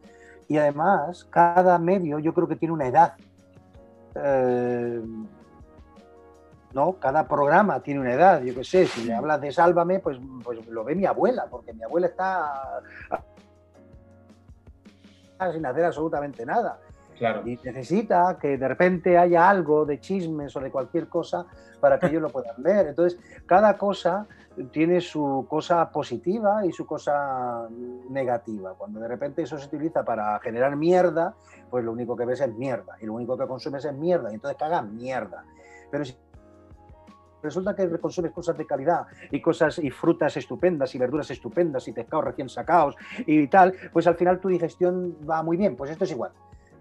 [0.48, 3.14] Y además, cada medio yo creo que tiene una edad.
[6.74, 6.94] ¿No?
[6.94, 10.66] Cada programa tiene una edad, yo qué sé, si me hablas de Sálvame, pues, pues
[10.68, 12.82] lo ve mi abuela, porque mi abuela está
[15.52, 16.80] sin hacer absolutamente nada.
[17.46, 21.46] Y necesita que de repente haya algo de chismes o de cualquier cosa
[21.80, 22.88] para que ellos lo puedan ver.
[22.88, 24.26] Entonces, cada cosa
[24.72, 27.68] tiene su cosa positiva y su cosa
[28.10, 28.74] negativa.
[28.76, 31.36] Cuando de repente eso se utiliza para generar mierda,
[31.70, 32.98] pues lo único que ves es mierda.
[33.00, 34.32] Y lo único que consumes es mierda.
[34.32, 35.46] Y entonces cagan mierda.
[35.92, 36.16] Pero si
[37.42, 41.94] resulta que consumes cosas de calidad y cosas y frutas estupendas y verduras estupendas y
[41.94, 45.76] pescados recién sacados y tal, pues al final tu digestión va muy bien.
[45.76, 46.32] Pues esto es igual.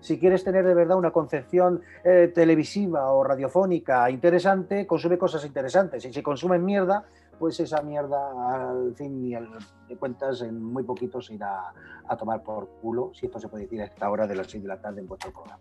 [0.00, 6.04] Si quieres tener de verdad una concepción eh, televisiva o radiofónica interesante, consume cosas interesantes.
[6.06, 7.04] Y si consumes mierda,
[7.38, 9.48] pues esa mierda al fin y al
[9.88, 11.72] de cuentas en muy poquito se irá
[12.08, 14.62] a tomar por culo, si esto se puede decir a esta hora de las 6
[14.62, 15.60] de la tarde en vuestro programa.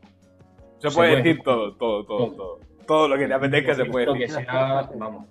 [0.78, 4.48] Se puede decir todo, todo, todo, todo todo lo que te apetezca se puede decir.
[4.48, 5.28] vamos.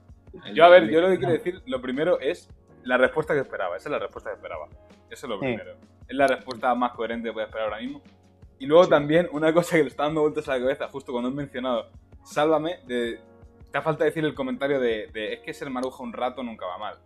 [0.55, 2.49] Yo, a ver, yo lo que quiero decir, lo primero es
[2.85, 3.77] la respuesta que esperaba.
[3.77, 4.69] Esa es la respuesta que esperaba.
[5.11, 5.73] Eso es lo primero.
[6.07, 8.01] Es la respuesta más coherente que puedo esperar ahora mismo.
[8.61, 11.31] Y luego también, una cosa que le está dando vueltas a la cabeza, justo cuando
[11.31, 11.87] he mencionado
[12.25, 13.19] Sálvame, de,
[13.73, 16.99] te falta decir el comentario de, es que ser maruja un rato nunca va mal.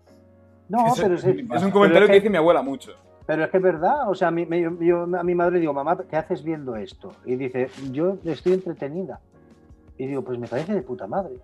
[0.69, 2.93] No, pero es, es un comentario que, dice mi abuela mucho.
[3.27, 4.47] Pero es que es verdad, o sea, a mi,
[4.81, 7.15] yo, a mi madre digo, mamá, ¿qué haces viendo esto?
[7.25, 9.21] Y dice, yo estoy entretenida.
[9.99, 11.35] Y digo, pues me parece de puta madre.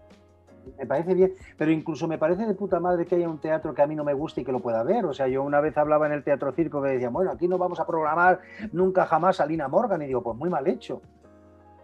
[0.79, 3.83] me parece bien, pero incluso me parece de puta madre que haya un teatro que
[3.83, 5.07] a mí no me guste y que lo pueda ver.
[5.07, 7.57] O sea, yo una vez hablaba en el Teatro Circo que decía, bueno, aquí no
[7.59, 8.41] vamos a programar
[8.73, 10.03] nunca jamás a Lina Morgan.
[10.03, 11.01] Y digo, pues muy mal hecho.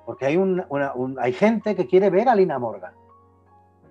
[0.04, 2.92] Porque hay, un, una- un- hay gente que quiere ver a Lina Morgan.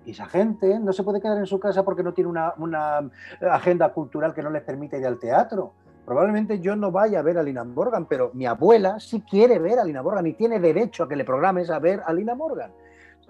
[0.06, 3.10] Y esa gente no se puede quedar en su casa porque no tiene una,
[3.50, 5.72] agenda cultural que no les permite ir al teatro.
[6.04, 9.78] Probablemente yo no vaya a ver a Lina Morgan, pero mi abuela sí quiere ver
[9.78, 12.72] a Lina Morgan y tiene derecho a que le programes a ver a Lina Morgan.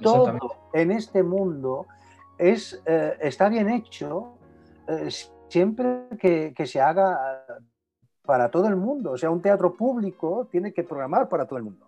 [0.00, 0.36] Todo
[0.72, 1.86] en este mundo
[2.36, 4.32] es, eh, está bien hecho
[4.88, 5.08] eh,
[5.48, 7.52] siempre que, que se haga eh,
[8.22, 9.12] para todo el mundo.
[9.12, 11.86] O sea, un teatro público tiene que programar para todo el mundo.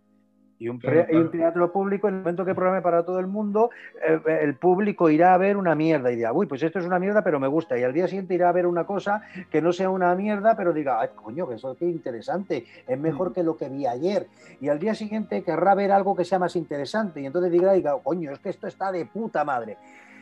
[0.59, 3.27] Y un, Claro, y un teatro público, en el momento que programe para todo el
[3.27, 3.71] mundo,
[4.07, 6.99] eh, el público irá a ver una mierda y dirá, uy, pues esto es una
[6.99, 7.79] mierda, pero me gusta.
[7.79, 10.73] Y al día siguiente irá a ver una cosa que no sea una mierda, pero
[10.73, 14.27] diga, ay, coño, que eso qué interesante, es mejor que lo que vi ayer.
[14.61, 17.21] Y al día siguiente querrá ver algo que sea más interesante.
[17.21, 19.77] Y entonces dirá, diga, coño, es que esto está de puta madre.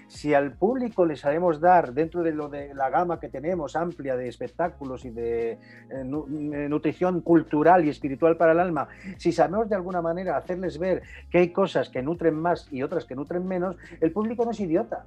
[0.06, 4.16] Si al público le sabemos dar, dentro de lo de la gama que tenemos amplia
[4.16, 5.58] de espectáculos y de eh,
[6.04, 10.78] nu- eh, nutrición cultural y espiritual para el alma, si sabemos de alguna manera hacerles
[10.78, 14.50] ver que hay cosas que nutren más y otras que nutren menos, el público no
[14.52, 15.04] es idiota.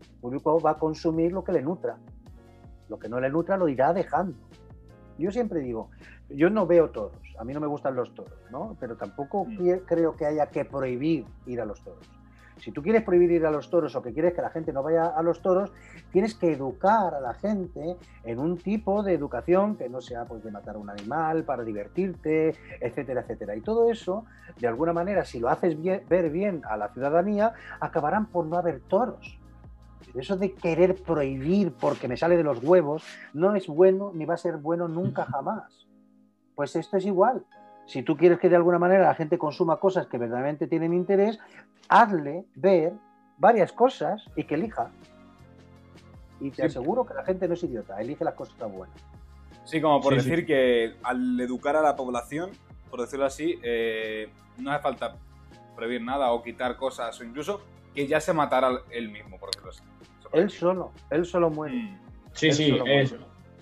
[0.00, 1.96] El público va a consumir lo que le nutra.
[2.88, 4.36] Lo que no le nutra lo irá dejando.
[5.18, 5.90] Yo siempre digo,
[6.28, 8.76] yo no veo toros, a mí no me gustan los toros, ¿no?
[8.80, 9.70] Pero tampoco Mm.
[9.86, 12.06] creo que haya que prohibir ir a los toros.
[12.58, 14.82] Si tú quieres prohibir ir a los toros o que quieres que la gente no
[14.82, 15.72] vaya a los toros,
[16.10, 20.42] tienes que educar a la gente en un tipo de educación que no sea pues,
[20.42, 23.56] de matar a un animal para divertirte, etcétera, etcétera.
[23.56, 24.24] Y todo eso,
[24.58, 28.80] de alguna manera, si lo haces ver bien a la ciudadanía, acabarán por no haber
[28.80, 29.38] toros.
[30.14, 34.34] Eso de querer prohibir porque me sale de los huevos no es bueno ni va
[34.34, 35.86] a ser bueno nunca jamás.
[36.54, 37.44] Pues esto es igual.
[37.86, 41.38] Si tú quieres que de alguna manera la gente consuma cosas que verdaderamente tienen interés,
[41.88, 42.92] hazle ver
[43.38, 44.90] varias cosas y que elija.
[46.40, 46.62] Y te Sí.
[46.62, 48.96] aseguro que la gente no es idiota, elige las cosas buenas.
[49.64, 50.30] Sí, como por Sí, sí.
[50.30, 52.50] decir que al educar a la población,
[52.90, 55.16] por decirlo así, eh, no hace falta
[55.74, 57.62] prohibir nada o quitar cosas o incluso
[57.94, 59.82] que ya se matara él mismo, por decirlo así.
[60.20, 61.74] Eso Él solo, él solo muere.
[61.76, 61.98] Mm.
[62.32, 63.14] Sí, Él sí, solo es,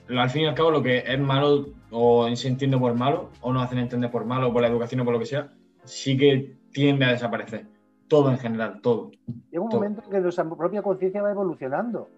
[0.08, 3.52] al fin y al cabo lo que es malo o se entiende por malo o
[3.52, 5.52] no hacen entender por malo por la educación o por lo que sea,
[5.84, 7.66] sí que tiende a desaparecer.
[8.08, 9.10] Todo en general, todo.
[9.50, 9.80] Llega un todo.
[9.80, 12.10] momento en que nuestra propia conciencia va evolucionando.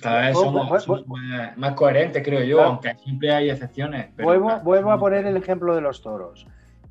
[0.00, 2.70] Cada vez somos, más, más coherentes, creo yo, Claro.
[2.70, 4.10] aunque siempre hay excepciones.
[4.14, 6.46] pero vuelvo, vuelvo a poner el ejemplo de los toros.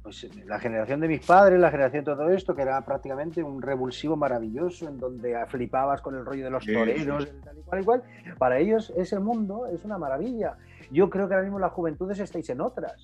[0.06, 3.60] Pues la generación de mis padres, la generación de todo esto, que era prácticamente un
[3.60, 7.82] revulsivo maravilloso, en donde flipabas con el rollo de los Sí, toreros, tal y cual
[7.82, 8.04] y cual.
[8.38, 10.58] Para ellos ese mundo es una maravilla.
[10.91, 13.04] Yo creo que ahora mismo las juventudes estáis en otras.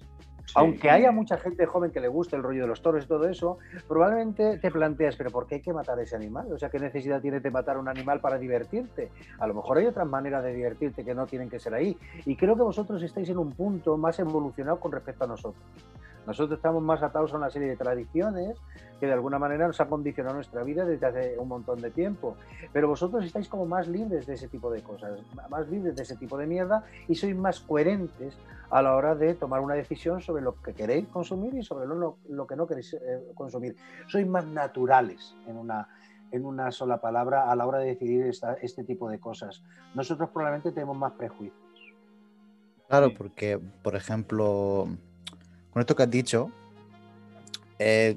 [0.56, 3.28] Aunque haya mucha gente joven que le guste el rollo de los toros y todo
[3.28, 6.52] eso, probablemente te planteas, pero ¿por qué hay que matar a ese animal?
[6.52, 9.12] O sea, ¿qué necesidad tienes de matar a un animal para divertirte?
[9.40, 11.98] A lo mejor hay otras maneras de divertirte que no tienen que ser ahí.
[12.26, 15.64] Y creo que vosotros estáis en un punto más evolucionado con respecto a nosotros.
[16.28, 18.58] Nosotros estamos más atados a una serie de tradiciones
[19.02, 22.38] que de alguna manera nos han condicionado nuestra vida desde hace un montón de tiempo.
[22.72, 26.16] Pero vosotros estáis como más libres de ese tipo de cosas, más libres de ese
[26.16, 28.38] tipo de mierda y sois más coherentes
[28.70, 31.96] a la hora de tomar una decisión sobre lo que queréis consumir y sobre lo,
[31.96, 33.00] lo- lo que no queréis eh,
[33.34, 33.76] consumir.
[34.08, 35.90] Sois más naturales en una,
[36.32, 39.64] en una sola palabra a la hora de decidir esta- este tipo de cosas.
[39.96, 41.58] Nosotros probablemente tenemos más prejuicios.
[42.88, 44.88] Claro, porque, por ejemplo,
[45.74, 46.52] con esto que has dicho,
[47.80, 48.16] eh,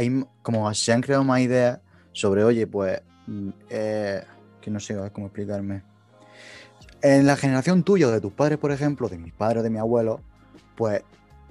[0.00, 1.80] hay como se han creado más ideas
[2.12, 4.22] sobre, oye, pues, mm, eh,
[4.60, 5.82] que no sé cómo explicarme.
[7.02, 10.20] En la generación tuya, de tus padres, por ejemplo, de mis padres, de mi abuelo,
[10.76, 11.02] pues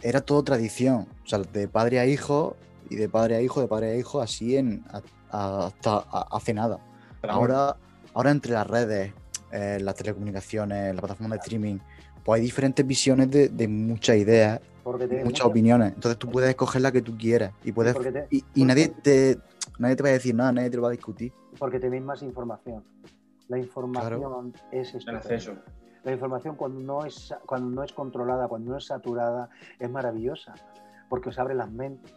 [0.01, 2.55] era todo tradición, o sea, de padre a hijo
[2.89, 6.27] y de padre a hijo, de padre a hijo, así en a- a- hasta a-
[6.31, 6.79] hace nada.
[7.21, 7.75] Pero Ahora,
[8.13, 9.11] ahora entre las redes,
[9.51, 11.77] eh, las telecomunicaciones, las plataformas de streaming,
[12.23, 15.93] pues hay diferentes visiones de, de muchas ideas, Porque muchas mucha- opiniones.
[15.93, 18.65] Entonces tú puedes escoger la que tú quieras y puedes porque te- y, y porque-
[18.65, 19.39] nadie te
[19.77, 21.31] nadie te va a decir nada, nadie te lo va a discutir.
[21.57, 22.83] porque tenéis más información.
[23.47, 25.53] La información es el acceso.
[26.03, 30.53] La información cuando no, es, cuando no es controlada, cuando no es saturada, es maravillosa,
[31.09, 32.13] porque os abre las mentes.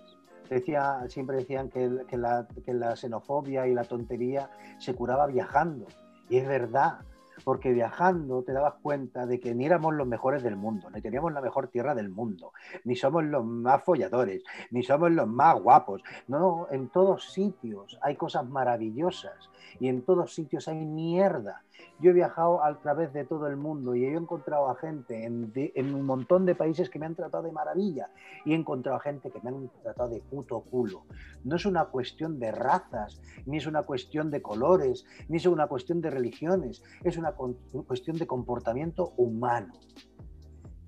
[0.49, 5.87] Decía, siempre decían que, que la, que la xenofobia y la tontería se curaba viajando.
[6.29, 6.99] Y es verdad,
[7.43, 11.33] porque viajando te dabas cuenta de que ni éramos los mejores del mundo, ni teníamos
[11.33, 12.53] la mejor tierra del mundo,
[12.85, 16.03] ni somos los más folladores, ni somos los más guapos.
[16.29, 19.51] No, en todos sitios hay cosas maravillosas
[19.81, 21.63] y en todos sitios hay mierda.
[22.01, 25.95] Yo he viajado a través de todo el mundo y he encontrado a gente en,
[25.95, 28.11] un montón de países que me han tratado de maravilla
[28.45, 31.05] y he encontrado a gente que me han tratado de puto culo.
[31.45, 35.67] No es una cuestión de razas, ni es una cuestión de colores, ni es una
[35.67, 39.73] cuestión de religiones, es una cuestión de comportamiento humano.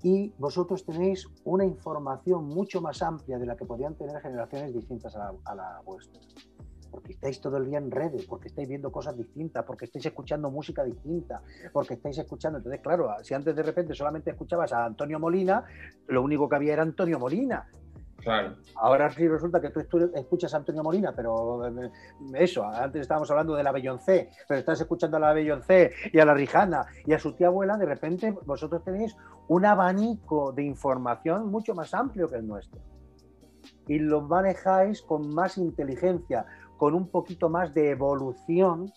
[0.03, 5.15] Y vosotros tenéis una información mucho más amplia de la que podían tener generaciones distintas
[5.15, 6.21] a la, a la vuestra.
[6.95, 10.49] Porque estáis todo el día en redes, porque estáis viendo cosas distintas, porque estáis escuchando
[10.49, 11.41] música distinta,
[11.73, 12.59] porque estáis escuchando.
[12.59, 15.65] Entonces, claro, si antes de repente solamente escuchabas a Antonio Molina,
[16.07, 17.67] lo único que había era Antonio Molina.
[18.15, 18.55] Claro.
[18.75, 19.81] Ahora sí resulta que tú
[20.15, 21.91] escuchas a Antonio Molina, pero eh,
[22.35, 26.25] eso, antes estábamos hablando de la Beyoncé, pero estás escuchando a la Beyoncé y a
[26.25, 29.17] la Rijana y a su tía abuela, de repente vosotros tenéis
[29.49, 32.79] un abanico de información mucho más amplio que el nuestro.
[33.87, 36.45] Y lo manejáis con más inteligencia,
[36.77, 38.91] con un poquito más de evolución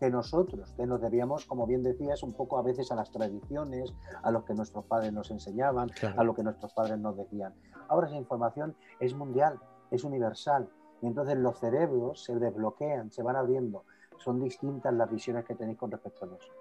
[0.00, 3.94] que nosotros, que nos debíamos, como bien decías, un poco a veces a las tradiciones,
[4.24, 6.20] a lo que nuestros padres nos enseñaban, Claro.
[6.20, 7.54] a lo que nuestros padres nos decían.
[7.88, 9.58] Ahora esa información es mundial,
[9.92, 10.68] es universal.
[11.02, 13.84] Y entonces los cerebros se desbloquean, se van abriendo.
[14.18, 16.52] Son distintas las visiones que tenéis con respecto a eso.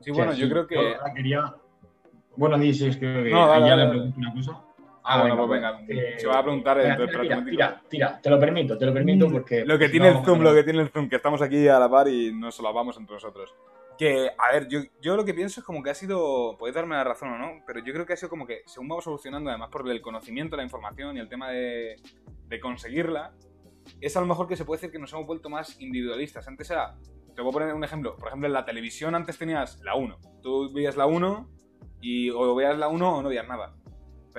[0.00, 0.76] Sí, bueno, yo creo que.
[0.96, 1.54] ahora quería...
[2.36, 3.90] Bueno, dices, que No, dale, ya dale, le dale.
[3.90, 4.64] pregunto una cosa.
[5.02, 5.80] Ah, bueno, pues venga.
[5.88, 8.86] eh, Se va a preguntar Tira, el tira, tira, tira, tira, te lo permito, te
[8.86, 9.64] lo permito porque...
[9.64, 10.52] Mm, Lo que tiene el Vamos, Zoom, vamos.
[10.52, 13.14] lo que tiene el Zoom, que estamos aquí a la par y nos solapamos entre
[13.14, 13.54] nosotros.
[13.98, 16.94] Que, a ver, yo, yo lo que pienso es como que ha sido, podéis darme
[16.96, 19.50] la razón o no, pero yo creo que ha sido como que según vamos evolucionando,
[19.50, 21.96] además por el conocimiento, la información y el tema de,
[22.46, 23.32] de conseguirla,
[24.00, 26.46] es a lo mejor que se puede decir que nos hemos vuelto más individualistas.
[26.48, 26.94] Antes era,
[27.34, 30.18] te voy a poner un ejemplo, por ejemplo en la televisión antes tenías la 1,
[30.42, 31.48] tú veías la 1
[32.00, 33.74] y o veías la 1 o no veías nada.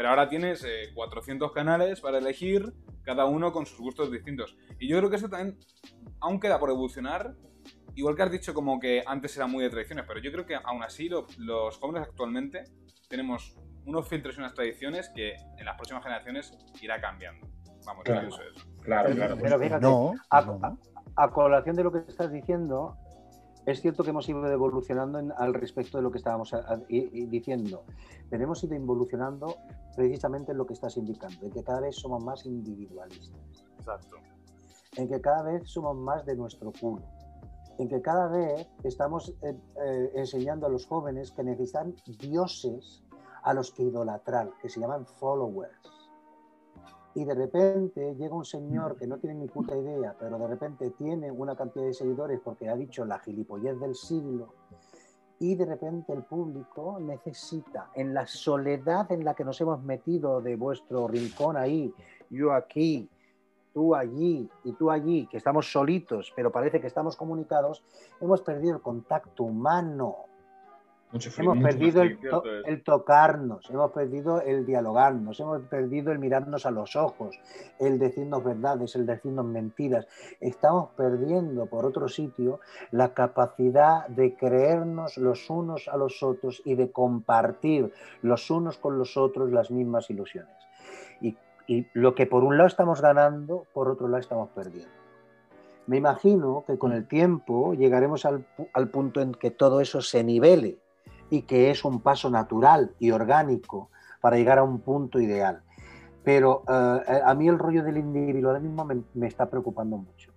[0.02, 4.58] Pero ahora tienes eh, 400 canales para elegir, cada uno con sus gustos distintos.
[4.80, 5.60] Y yo creo que eso también
[6.20, 7.36] aún queda por evolucionar.
[7.94, 10.56] Igual que has dicho como que antes era muy de tradiciones, pero yo creo que
[10.56, 12.64] aún así lo- los jóvenes actualmente
[13.10, 17.46] tenemos unos filtros y unas tradiciones que en las próximas generaciones irá cambiando.
[17.86, 18.28] Vamos, Claro.
[18.28, 18.42] eso.
[18.82, 19.38] Claro, Pero- claro.
[19.40, 20.60] pero fíjate, No, a, no.
[20.64, 22.98] a- a colación de lo que estás diciendo,
[23.65, 26.82] es cierto que hemos ido evolucionando en- al respecto de lo que estábamos a- a-
[26.89, 27.84] i- i- diciendo,
[28.30, 29.56] pero hemos ido evolucionando
[29.95, 33.39] precisamente en lo que estás indicando, en que cada vez somos más individualistas,
[33.78, 34.17] Exacto.
[34.97, 37.04] en que cada vez somos más de nuestro culo,
[37.78, 43.04] en que cada vez estamos eh, eh, enseñando a los jóvenes que necesitan dioses
[43.43, 45.71] a los que idolatrar, que se llaman followers.
[47.13, 50.91] Y de repente llega un señor que no tiene ni puta idea, pero de repente
[50.91, 54.54] tiene una cantidad de seguidores porque ha dicho la gilipollez del siglo.
[55.39, 60.39] Y de repente el público necesita, en la soledad en la que nos hemos metido
[60.39, 61.93] de vuestro rincón ahí,
[62.30, 63.10] yo aquí,
[63.74, 67.84] tú allí y tú allí, que estamos solitos, pero parece que estamos comunicados,
[68.19, 70.15] hemos perdido el contacto humano.
[71.12, 76.19] Mucho Hemos mucho perdido el, to- el tocarnos, hemos perdido el dialogarnos, hemos perdido el
[76.19, 77.38] mirarnos a los ojos,
[77.80, 80.08] el decirnos verdades, el decirnos mentiras.
[80.39, 86.76] Estamos perdiendo por otro sitio la capacidad de creernos los unos a los otros y
[86.76, 90.56] de compartir los unos con los otros las mismas ilusiones.
[91.19, 91.36] Y,
[91.67, 94.93] y lo que por un lado estamos ganando, por otro lado estamos perdiendo.
[95.88, 100.24] Me imagino que con el tiempo llegaremos al, al punto en que todo eso se
[100.24, 100.78] nivele
[101.32, 103.89] y que es un paso natural y orgánico
[104.20, 105.62] para llegar a un punto ideal.
[106.24, 110.30] Pero eh, a mí el rollo del individualismo me, me está preocupando mucho.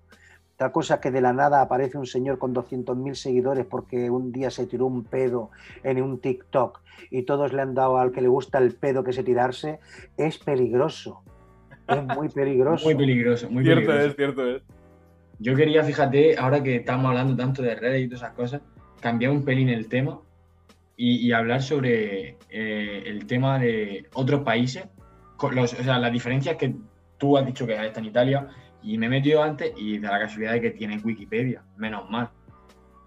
[0.55, 4.51] Otra cosa que de la nada aparece un señor con 200.000 seguidores porque un día
[4.51, 5.51] se tiró un pedo
[5.83, 6.81] en un TikTok
[7.11, 9.81] y todos le han dado al que le gusta el pedo que se tirarse,
[10.17, 11.23] es peligroso.
[11.89, 12.85] Es muy peligroso.
[12.85, 14.09] Muy peligroso, muy Cierto peligroso.
[14.09, 14.63] es, cierto es.
[15.41, 18.63] Yo quería, fíjate, ahora que estamos hablando tanto de redes y todas esas cosas,
[19.01, 20.21] cambiar un pelín el tema
[20.97, 24.85] y, y hablar sobre eh, el tema de otros países,
[25.37, 26.75] con los, o sea, las diferencias que
[27.19, 28.49] tú has dicho que está en Italia
[28.83, 32.31] y me he metido antes y de la casualidad de que tiene Wikipedia, menos mal.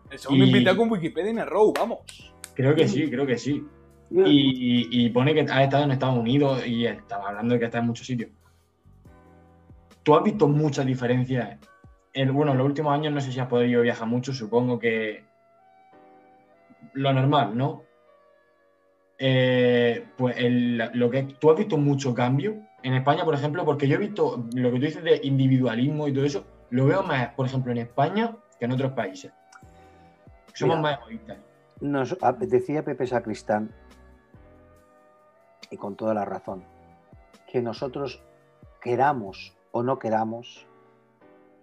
[0.09, 1.99] El segundo Y- invitado con Wikipedia en el row, vamos.
[2.55, 3.63] Creo que sí, creo que sí.
[4.09, 7.79] Y, y pone que ha estado en Estados Unidos y estaba hablando de que está
[7.79, 8.31] en muchos sitios.
[10.03, 11.57] ¿Tú has visto muchas diferencias?
[12.13, 15.25] En, bueno, en los últimos años no sé si has podido viajar mucho, supongo que
[16.97, 17.83] lo normal, ¿no?
[19.19, 23.87] Eh, pues el- lo que tú has visto mucho cambio en España, por ejemplo, porque
[23.87, 27.33] yo he visto lo que tú dices de individualismo y todo eso, lo veo más,
[27.33, 29.31] por ejemplo, en España que en otros países.
[30.53, 30.91] Somos Mira.
[30.91, 31.37] más egoístas.
[31.81, 33.71] Nos ah, decía Pepe Sacristán,
[35.69, 36.63] y con toda la razón,
[37.51, 38.23] que nosotros
[38.81, 40.65] queramos o no queramos,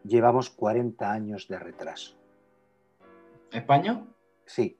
[0.04, 2.14] llevamos 40 años de retraso.
[3.50, 4.04] ¿España?
[4.44, 4.76] Sí.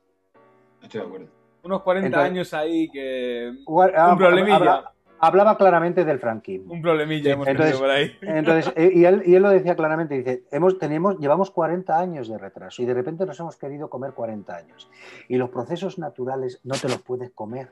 [0.85, 1.27] Estoy de acuerdo.
[1.65, 3.53] Unos 40 Entonces- años ahí que...
[3.67, 4.57] Un problemilla.
[4.57, 6.73] Habla- hablaba claramente del franquismo.
[6.75, 8.13] Un problemilla hemos Entonces- tenido por ahí.
[8.21, 12.29] Entonces, eh, y él, y él lo decía claramente, dice, hemos, tenemos, llevamos 40 años
[12.29, 14.91] de retraso y de repente nos hemos querido comer 40 años.
[15.29, 17.71] Y los procesos naturales no te los puedes comer,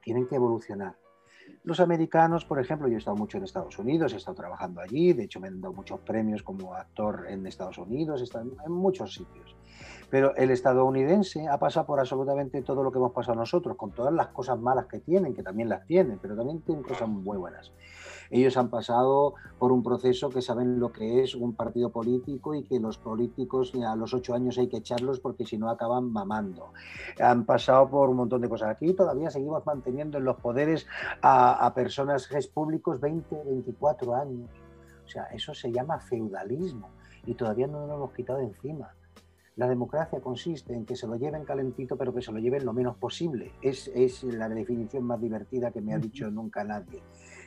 [0.00, 0.94] tienen que evolucionar.
[1.64, 5.14] Los americanos, por ejemplo, yo he estado mucho en Estados Unidos, he estado trabajando allí,
[5.14, 9.14] de hecho me han dado muchos premios como actor en Estados Unidos, he en muchos
[9.14, 9.56] sitios.
[10.10, 14.12] Pero el estadounidense ha pasado por absolutamente todo lo que hemos pasado nosotros, con todas
[14.12, 17.72] las cosas malas que tienen, que también las tienen, pero también tienen cosas muy buenas.
[18.34, 22.64] Ellos han pasado por un proceso que saben lo que es un partido político y
[22.64, 26.72] que los políticos a los ocho años hay que echarlos porque si no acaban mamando.
[27.20, 28.70] Han pasado por un montón de cosas.
[28.70, 30.84] Aquí todavía seguimos manteniendo en los poderes
[31.22, 34.50] a, a personajes públicos 20, 24 años.
[35.04, 36.90] O sea, eso se llama feudalismo
[37.26, 38.92] y todavía no nos lo hemos quitado de encima.
[39.54, 42.72] La democracia consiste en que se lo lleven calentito, pero que se lo lleven lo
[42.72, 43.52] menos posible.
[43.62, 47.00] Es, es la definición más divertida que me ha dicho nunca nadie.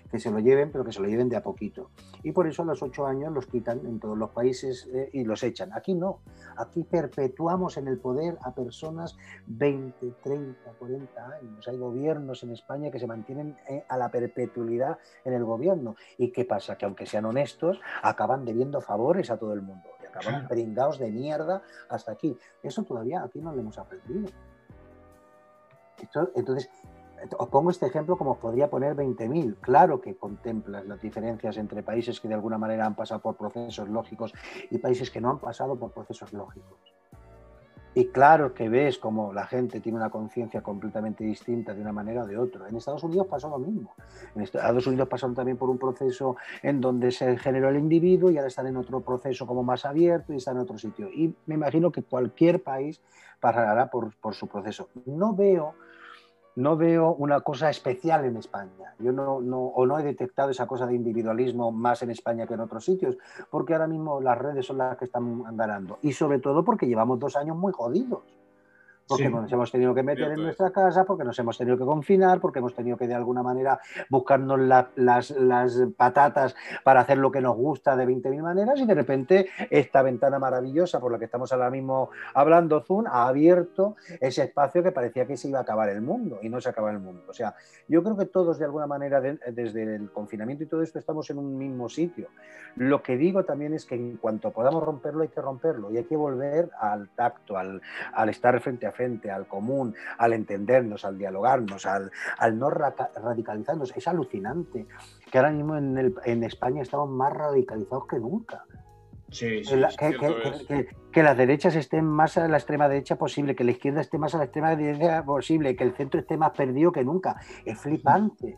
[0.09, 1.89] Que se lo lleven, pero que se lo lleven de a poquito.
[2.23, 5.25] Y por eso a los ocho años los quitan en todos los países eh, y
[5.25, 5.73] los echan.
[5.73, 6.19] Aquí no.
[6.55, 9.17] Aquí perpetuamos en el poder a personas
[9.47, 11.67] 20, 30, 40 años.
[11.67, 15.95] Hay gobiernos en España que se mantienen eh, a la perpetuidad en el gobierno.
[16.17, 16.77] ¿Y qué pasa?
[16.77, 19.87] Que aunque sean honestos, acaban debiendo favores a todo el mundo.
[20.01, 20.47] Y acaban Claro.
[20.47, 22.37] pringados de mierda hasta aquí.
[22.63, 24.29] Eso todavía aquí no lo hemos aprendido.
[26.01, 26.69] Esto- entonces,
[27.37, 29.57] os pongo este ejemplo como podría poner 20.000.
[29.61, 33.89] Claro que contemplas las diferencias entre países que de alguna manera han pasado por procesos
[33.89, 34.33] lógicos
[34.69, 36.77] y países que no han pasado por procesos lógicos.
[37.97, 42.21] Y claro que ves como la gente tiene una conciencia completamente distinta de una manera
[42.21, 42.69] o de otra.
[42.69, 43.95] En Estados Unidos pasó lo mismo.
[44.35, 48.37] En Estados Unidos pasaron también por un proceso en donde se generó el individuo y
[48.37, 51.09] ahora están en otro proceso como más abierto y están en otro sitio.
[51.11, 53.01] Y me imagino que cualquier país
[53.39, 54.89] pasará por, por su proceso.
[55.07, 55.73] No veo,
[56.57, 58.95] no veo una cosa especial en España.
[58.97, 62.55] Yo no, no, o no he detectado esa cosa de individualismo más en España que
[62.55, 63.15] en otros sitios,
[63.51, 65.99] porque ahora mismo las redes son las que están ganando.
[66.01, 68.36] Y sobre todo porque llevamos dos años muy jodidos.
[69.07, 69.29] Porque Sí.
[69.33, 70.39] nos hemos tenido que meter en es.
[70.39, 73.79] nuestra casa, porque nos hemos tenido que confinar, porque hemos tenido que de alguna manera
[74.09, 78.85] buscarnos la- las, las patatas para hacer lo que nos gusta de 20.000 maneras y
[78.85, 83.95] de repente esta ventana maravillosa por la que estamos ahora mismo hablando, Zoom, ha abierto
[84.19, 86.91] ese espacio que parecía que se iba a acabar el mundo y no se acaba
[86.91, 87.23] el mundo.
[87.29, 87.55] O sea,
[87.87, 91.29] yo creo que todos de alguna manera de- desde el confinamiento y todo esto estamos
[91.29, 92.27] en un mismo sitio.
[92.75, 96.03] Lo que digo también es que en cuanto podamos romperlo hay que romperlo y hay
[96.03, 97.81] que volver al tacto, al,
[98.13, 103.11] al estar frente a frente, al común, al entendernos, al dialogarnos, al, al no raca-
[103.15, 103.95] radicalizarnos.
[103.95, 104.87] Es alucinante
[105.31, 108.65] que ahora mismo en, el- en España estamos más radicalizados que nunca.
[109.29, 109.71] Sí, sí.
[109.71, 113.55] Que, la- que- que- que- que las derechas estén más a la extrema derecha posible,
[113.55, 116.51] que la izquierda esté más a la extrema derecha posible, que el centro esté más
[116.51, 117.35] perdido que nunca.
[117.65, 118.57] Es flipante.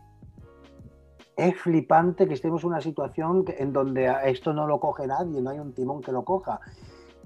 [1.36, 5.50] Es flipante que estemos en una situación en donde esto no lo coge nadie, no
[5.50, 6.60] hay un timón que lo coja.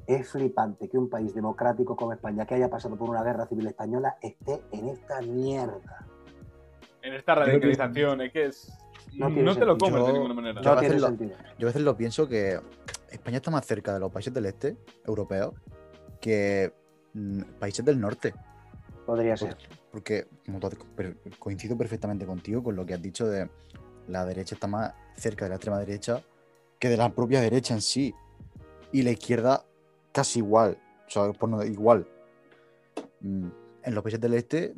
[0.07, 3.67] Es flipante que un país democrático como España, que haya pasado por una guerra civil
[3.67, 6.07] española, esté en esta mierda.
[7.03, 8.73] En esta radicalización, es que es...
[9.15, 10.61] No te lo comes de Yo- ninguna manera.
[10.61, 11.37] yo- No a veces lo- sentido.
[11.59, 12.61] Yo a veces lo pienso que
[13.11, 15.55] España está más cerca de los países del este, europeos,
[16.21, 16.73] que
[17.13, 18.35] mm, países del norte.
[19.07, 19.57] Podría ser.
[19.93, 20.27] Porque
[21.39, 23.49] coincido perfectamente contigo con lo que has dicho de
[24.09, 26.21] la derecha está más cerca de la extrema derecha
[26.79, 28.15] que de la propia derecha en sí.
[28.93, 29.65] Y la izquierda
[30.15, 30.79] casi igual.
[31.07, 32.07] O sea, por no igual.
[33.21, 33.49] Mm,
[33.83, 34.75] En los países del este,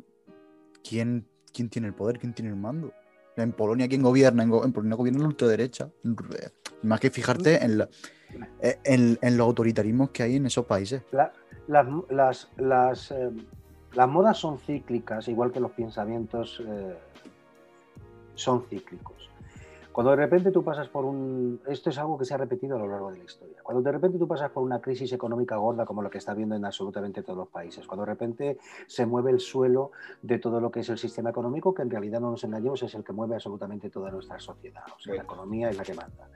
[0.83, 2.17] ¿quién, quién tiene el poder?
[2.19, 2.91] ¿Quién tiene el mando?
[3.37, 4.43] En Polonia, ¿quién gobierna?
[4.43, 5.89] En, Polonia gobierna la ultraderecha.
[6.81, 7.89] Más que fijarte en, la-
[8.83, 11.03] en- en los autoritarismos que hay en esos países.
[11.11, 11.31] La-
[11.67, 13.29] las, las, las, eh,
[13.93, 16.97] las modas son cíclicas, igual que los pensamientos eh,
[18.35, 19.26] son cíclicos.
[19.97, 21.59] Cuando de repente tú pasas por un...
[21.65, 23.57] Esto es algo que se ha repetido a lo largo de la historia.
[23.63, 26.55] Cuando de repente tú pasas por una crisis económica gorda como lo que está viendo
[26.55, 29.89] en absolutamente todos los países, cuando de repente se mueve el suelo
[30.21, 32.93] de todo lo que es el sistema económico, que en realidad no nos engañemos, es
[32.93, 34.83] el que mueve absolutamente toda nuestra sociedad.
[34.95, 36.29] O sea, la economía es la que manda.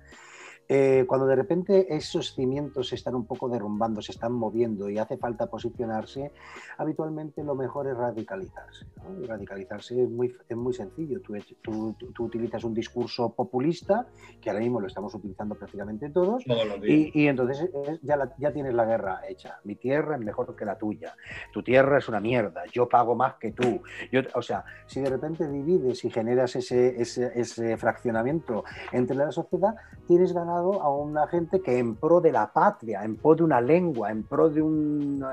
[0.69, 4.97] Eh, cuando de repente esos cimientos se están un poco derrumbando, se están moviendo y
[4.97, 6.31] hace falta posicionarse,
[6.77, 8.85] habitualmente lo mejor es radicalizarse.
[9.03, 9.21] ¿no?
[9.21, 11.19] Y radicalizarse es muy, es muy sencillo.
[11.21, 14.07] Tú, tú- tú- utilizas un discurso populista,
[14.41, 16.43] que ahora mismo lo estamos utilizando prácticamente todos,
[16.87, 19.59] y, y entonces es- ya, la- ya tienes la guerra hecha.
[19.65, 21.13] Mi tierra es mejor que la tuya.
[21.51, 22.63] Tu tierra es una mierda.
[22.71, 23.81] Yo pago más que tú.
[24.11, 28.63] Yo, o sea, si de repente divides y generas ese, ese, ese fraccionamiento
[28.93, 29.75] entre la sociedad,
[30.07, 33.59] tienes ganado a una gente que en pro de la patria, en pro de una
[33.61, 35.23] lengua, en pro de un,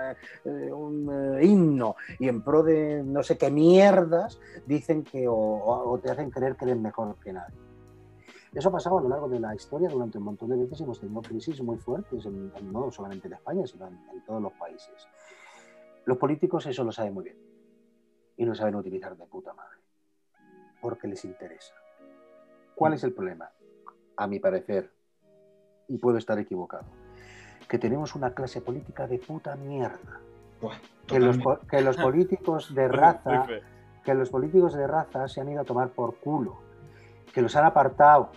[0.44, 5.34] eh, un, eh, himno y en pro de no sé qué mierdas, dicen que o,
[5.36, 7.56] o te hacen creer que eres mejor que nadie.
[8.54, 10.82] Eso ha pasado a lo largo de la historia durante un montón de veces y
[10.84, 14.40] hemos tenido crisis muy fuertes, en- en- no solamente en España, sino en, en todos
[14.42, 15.06] los países.
[16.06, 17.36] Los políticos eso lo saben muy bien
[18.38, 19.76] y lo saben utilizar de puta madre,
[20.80, 21.74] porque les interesa.
[22.74, 23.50] ¿Cuál es el problema?
[24.16, 24.90] A mi parecer,
[25.88, 26.84] y puedo estar equivocado,
[27.68, 30.20] que tenemos una clase política de puta mierda.
[30.60, 30.76] Buah,
[31.06, 31.38] Que los,
[31.70, 33.46] que los políticos de raza
[34.04, 36.56] que los políticos de raza se han ido a tomar por culo,
[37.34, 38.30] que los han apartado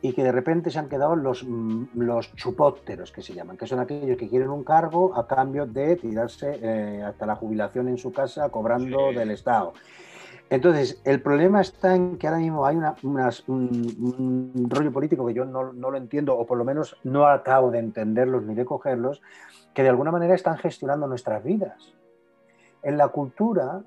[0.00, 3.66] y que de repente se han quedado los, mm, los chupópteros, que se llaman, que
[3.66, 7.98] son aquellos que quieren un cargo a cambio de tirarse eh, hasta la jubilación en
[7.98, 9.16] su casa cobrando Sí.
[9.16, 9.74] del Estado.
[10.50, 15.26] Entonces, el problema está en que ahora mismo hay una- unas- un, un rollo político
[15.26, 18.54] que yo no, no lo entiendo, o por lo menos no acabo de entenderlos ni
[18.54, 19.20] de cogerlos,
[19.74, 21.94] que de alguna manera están gestionando nuestras vidas.
[22.82, 23.82] En la cultura,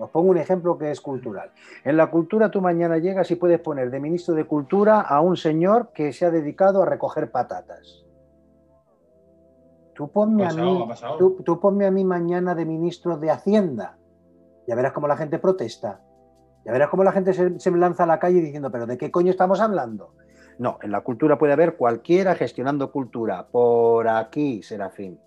[0.00, 1.52] os pongo un ejemplo que es cultural.
[1.84, 5.36] En la cultura tú mañana llegas y puedes poner de ministro de Cultura a un
[5.36, 8.04] señor que se ha dedicado a recoger patatas.
[9.94, 10.78] Tú ponme, a mí,
[11.44, 13.96] tú ponme a mí mañana de ministro de Hacienda.
[14.66, 16.00] Ya verás cómo la gente protesta.
[16.64, 19.10] Ya verás cómo la gente se, se lanza a la calle diciendo, pero ¿de qué
[19.10, 20.14] coño estamos hablando?
[20.58, 23.46] No, en la cultura puede haber cualquiera gestionando cultura.
[23.48, 25.18] Por aquí, Serafín.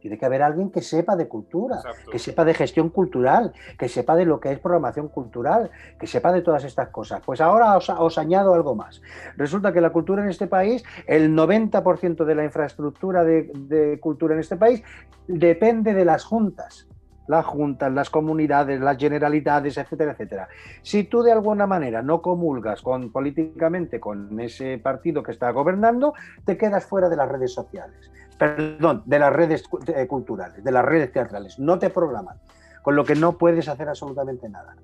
[0.00, 2.10] Tiene que haber alguien que sepa de cultura, Exacto.
[2.10, 6.32] que sepa de gestión cultural, que sepa de lo que es programación cultural, que sepa
[6.32, 7.22] de todas estas cosas.
[7.24, 9.00] Pues ahora os, os añado algo más.
[9.36, 14.34] Resulta que la cultura en este país, el 90% de la infraestructura de, de cultura
[14.34, 14.82] en este país
[15.28, 16.88] depende de las juntas.
[17.26, 20.48] Las juntas, las comunidades, las generalidades, etcétera, etcétera.
[20.82, 26.14] Si tú de alguna manera no comulgas con, políticamente con ese partido que está gobernando,
[26.44, 28.10] te quedas fuera de las redes sociales.
[28.38, 29.64] Perdón, de las redes
[29.94, 31.58] eh, culturales, de las redes teatrales.
[31.58, 32.38] No te programan.
[32.82, 34.74] Con lo que no puedes hacer absolutamente nada.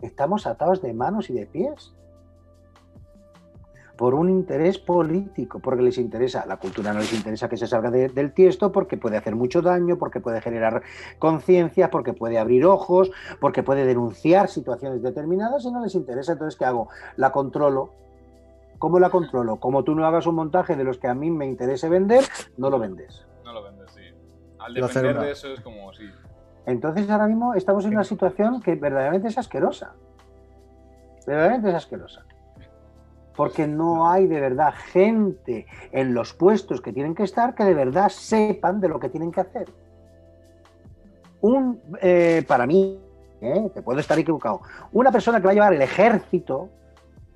[0.00, 1.94] Estamos atados de manos y de pies
[3.96, 7.90] por un interés político, porque les interesa, la cultura no les interesa que se salga
[7.90, 10.82] de- del tiesto porque puede hacer mucho daño, porque puede generar
[11.18, 16.32] conciencia, porque puede abrir ojos, porque puede denunciar situaciones determinadas y no les interesa.
[16.32, 16.88] Entonces, ¿qué hago?
[17.16, 17.90] La controlo.
[18.78, 19.56] ¿Cómo la controlo?
[19.56, 22.22] Como tú no hagas un montaje de los que a mí me interese vender,
[22.58, 23.24] no lo vendes.
[23.44, 24.02] No lo vendes, sí.
[24.58, 26.04] Al depender de eso es como, sí.
[26.66, 29.94] Entonces ahora mismo estamos en una situación que verdaderamente es asquerosa.
[31.26, 32.26] Verdaderamente es asquerosa.
[33.36, 37.74] Porque no hay de verdad gente en los puestos que tienen que estar que de
[37.74, 39.68] verdad sepan de lo que tienen que hacer.
[41.42, 42.98] Un, eh, para mí,
[43.40, 44.62] eh, te puedo estar equivocado,
[44.92, 46.70] una persona que va a llevar el ejército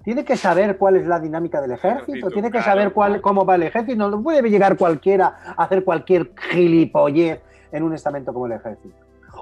[0.02, 3.10] tiene que saber cuál es la dinámica del ejército, Ejército, tiene que claro, saber cuál,
[3.10, 3.22] claro.
[3.22, 4.08] cómo va el ejército.
[4.08, 7.40] No puede llegar cualquiera a hacer cualquier gilipollez
[7.70, 8.96] en un estamento como el ejército.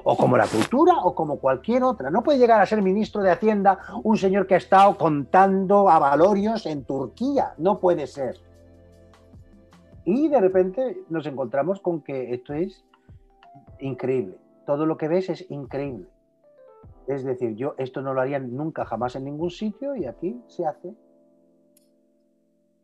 [0.04, 2.10] O como la cultura o como cualquier otra.
[2.10, 6.66] No puede llegar a ser ministro de Hacienda un señor que ha estado contando avalorios
[6.66, 7.54] en Turquía.
[7.58, 8.36] No puede ser.
[10.04, 12.84] Y de repente nos encontramos con que esto es
[13.80, 14.38] increíble.
[14.66, 16.06] Todo lo que ves es increíble.
[17.06, 20.66] Es decir, yo esto no lo haría nunca jamás en ningún sitio y aquí se
[20.66, 20.94] hace.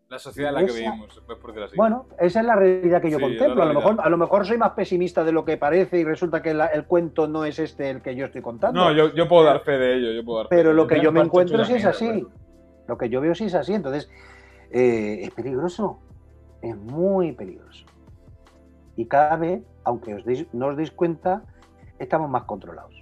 [0.09, 1.77] La sociedad en la que Esa- vivimos, por decirlo así.
[1.77, 3.63] Bueno, esa es la realidad que yo Sí, contemplo.
[3.63, 6.43] A lo, mejor, a lo mejor soy más pesimista de lo que parece y resulta
[6.43, 8.79] que la- el cuento no es este el que yo estoy contando.
[8.81, 11.01] no, yo, yo puedo dar fe de ello, yo puedo dar fe pero lo que
[11.01, 12.27] yo me encuentro sí es así.
[12.87, 13.73] Lo que yo veo sí es así.
[13.75, 14.11] Entonces,
[14.71, 15.99] eh, es peligroso.
[16.61, 17.87] Es muy peligroso.
[18.97, 21.43] Y cada vez, aunque os deis- no os deis cuenta,
[21.99, 22.95] estamos más controlados.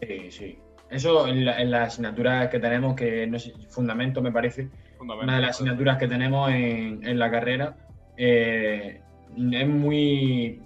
[0.00, 0.58] Sí, sí.
[0.90, 4.68] Eso en la, en la asignatura que tenemos, que no sé, fundamento me parece.
[5.00, 7.76] Una de las asignaturas que tenemos en, la carrera,
[8.16, 9.00] eh,
[9.36, 10.62] es muy...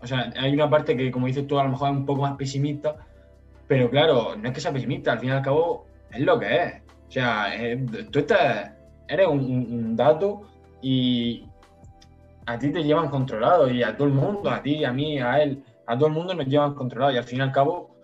[0.00, 2.22] O sea, hay una parte que, como dices tú, a lo mejor es un poco
[2.22, 2.96] más pesimista,
[3.66, 6.56] pero claro, no es que sea pesimista, al fin y al cabo es lo que
[6.56, 6.74] es.
[7.08, 8.72] O sea, eh, tú estás,
[9.08, 10.42] eres un dato
[10.80, 11.44] y
[12.48, 15.42] a ti te llevan controlado y a todo el mundo, a ti, a mí, a
[15.42, 17.94] él, a todo el mundo nos llevan controlado y al fin y al cabo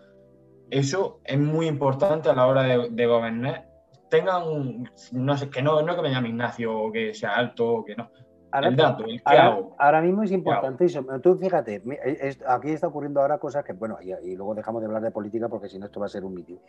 [0.70, 3.66] eso es muy importante a la hora de, de gobernar.
[4.14, 7.68] Tengan, un- no sé, que no, no que me llame Ignacio o que sea alto
[7.78, 8.08] o que no.
[8.52, 9.74] Ahora, el dato, el ahora, hago.
[9.78, 11.20] ahora mismo es importantísimo.
[11.20, 14.86] Tú fíjate, es- aquí está ocurriendo ahora cosas que, bueno, y, y luego dejamos de
[14.86, 16.60] hablar de política porque si no esto va a ser un mitin.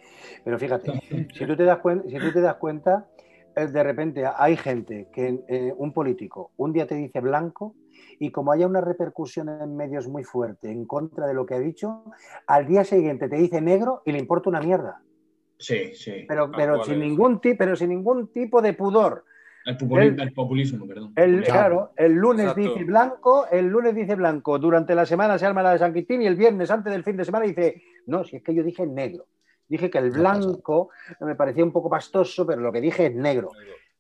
[0.44, 0.92] Pero fíjate,
[1.32, 3.06] si tú te das, cuen- si tú te das cuenta,
[3.56, 7.76] eh, de repente hay gente que, eh, un político, un día te dice blanco
[8.18, 11.60] y como haya una repercusión en medios muy fuerte en contra de lo que ha
[11.60, 12.06] dicho,
[12.48, 15.04] al día siguiente te dice negro y le importa una mierda.
[15.58, 16.26] Sí, sí.
[16.28, 19.24] Pero, pero, sin ningún ti- pero sin ningún tipo de pudor.
[19.66, 21.14] El, populi- El- el populismo, perdón.
[21.16, 21.92] El, Claro.
[21.96, 22.62] el lunes Exacto.
[22.62, 26.22] dice blanco, el lunes dice blanco, durante la semana se arma la de San Quintín
[26.22, 28.86] y el viernes antes del fin de semana dice, no, si es que yo dije
[28.86, 29.26] negro.
[29.68, 30.90] Dije que el blanco
[31.22, 33.50] me parecía un poco pastoso, pero lo que dije es negro.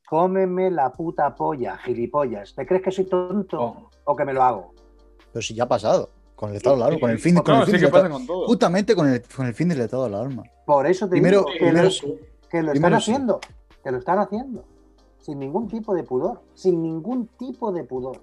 [0.07, 2.53] Cómeme la puta polla, gilipollas.
[2.53, 4.73] ¿Te crees que soy tonto Oh, o que me lo hago?
[5.33, 6.11] Pero si ya ha pasado.
[6.35, 8.05] Con el estado de alarma, con el fin, con el fin sí del que pasa
[8.05, 8.47] estado- con todo.
[8.47, 10.43] Justamente con el, con el fin del estado de alarma.
[10.65, 12.97] Por eso te Primero- digo que, primero lo, que lo están sí.
[12.97, 13.39] haciendo,
[13.83, 14.65] que lo están haciendo,
[15.19, 18.21] sin ningún tipo de pudor, sin ningún tipo de pudor.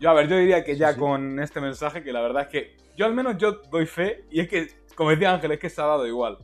[0.00, 0.98] Yo, a ver, yo diría que ya sí.
[0.98, 4.40] con este mensaje, que la verdad es que yo al menos yo doy fe, y
[4.40, 6.38] es que, como decía Ángel, es que se ha dado igual.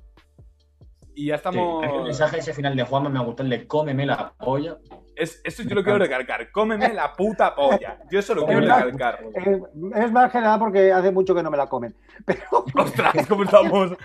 [1.14, 1.38] Y ya sí.
[1.38, 1.84] estamos...
[1.84, 4.78] El mensaje ese final de Juanma me ha gustado, el de cómeme la polla.
[5.16, 6.50] Es, eso yo lo quiero recalcar.
[6.50, 7.98] Cómeme la puta polla.
[8.10, 9.22] Yo eso lo quiero recalcar.
[9.34, 9.60] Eh,
[9.96, 11.94] es más que nada porque hace mucho que no me la comen.
[12.24, 12.42] Pero
[12.74, 13.92] Ostras, ¿cómo estamos?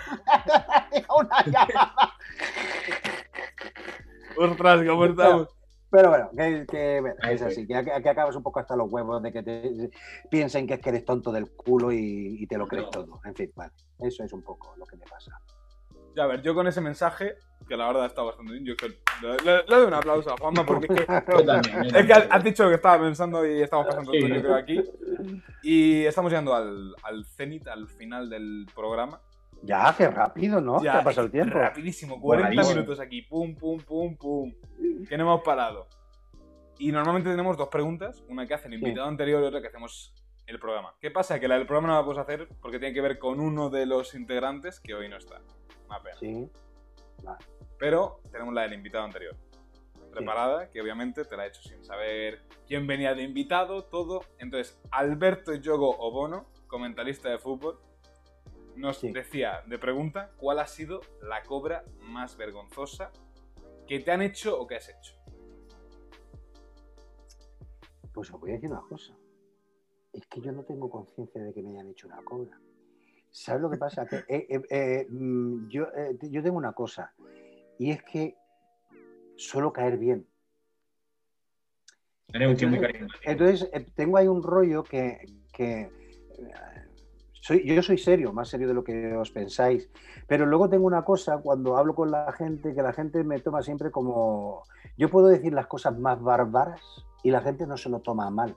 [4.38, 5.47] Ostras, ¿cómo estamos?
[5.89, 8.91] Pero bueno, que, que, bueno, es así, que, que, que acabas un poco hasta los
[8.91, 9.89] huevos de que te
[10.30, 12.89] piensen que es que eres tonto del culo y, y te lo crees No.
[12.89, 13.22] todo.
[13.24, 15.39] En fin, vale, eso es un poco lo que me pasa.
[16.16, 17.36] Ya, a ver, yo con ese mensaje,
[17.68, 20.38] que la verdad está bastante bien, yo que le, le- le doy un aplauso a
[20.38, 21.84] Juanma porque es que, Yo también.
[21.89, 24.20] yo es que has, dicho lo que estaba pensando y estamos pasando Sí.
[24.22, 24.82] todo, yo creo, aquí.
[25.63, 29.20] Y estamos llegando al, al cenit, al final del programa.
[29.63, 30.82] Ya, qué rápido, ¿no?
[30.84, 31.57] Ya, ¿Qué ha pasado el tiempo?
[31.57, 32.76] Rapidísimo, 40 Voladísimo.
[32.76, 34.53] minutos aquí, pum, pum, pum, pum.
[35.09, 35.88] Que no hemos parado.
[36.78, 40.13] Y normalmente tenemos dos preguntas, una que hace el invitado anterior y otra que hacemos
[40.48, 40.96] el programa.
[41.00, 41.39] ¿Qué pasa?
[41.39, 43.86] Que la del programa no la podemos hacer porque tiene que ver con uno de
[43.86, 45.41] los integrantes que hoy no está.
[45.88, 46.18] Una pena.
[46.20, 46.50] Sí.
[47.78, 49.36] Pero tenemos la del invitado anterior.
[50.12, 54.22] Preparada, que obviamente te la he hecho sin saber quién venía de invitado, todo.
[54.39, 57.80] Entonces, Alberto Yogo Obono, comentarista de fútbol,
[58.76, 59.12] nos Sí.
[59.12, 63.12] decía de pregunta cuál ha sido la cobra más vergonzosa
[63.88, 65.16] que te han hecho o que has hecho.
[68.14, 69.14] Pues os voy a decir una cosa.
[70.16, 72.57] Es que yo no tengo conciencia de que me hayan hecho una cobra.
[73.32, 74.05] ¿Sabes lo que pasa?
[74.05, 75.88] Que, eh, eh, eh, mm, yo,
[76.22, 77.13] yo tengo una cosa.
[77.78, 78.38] Y es que
[79.36, 80.26] suelo caer bien.
[82.34, 83.20] Eres un tío muy carismático.
[83.24, 85.20] Entonces, tengo ahí un rollo que,
[85.51, 85.91] que,
[87.41, 89.89] soy, yo soy serio, más serio de lo que os pensáis,
[90.28, 93.61] pero luego tengo una cosa cuando hablo con la gente, que la gente me toma
[93.61, 94.63] siempre como...
[94.97, 96.82] Yo puedo decir las cosas más bárbaras
[97.22, 98.55] y la gente no se lo toma mal.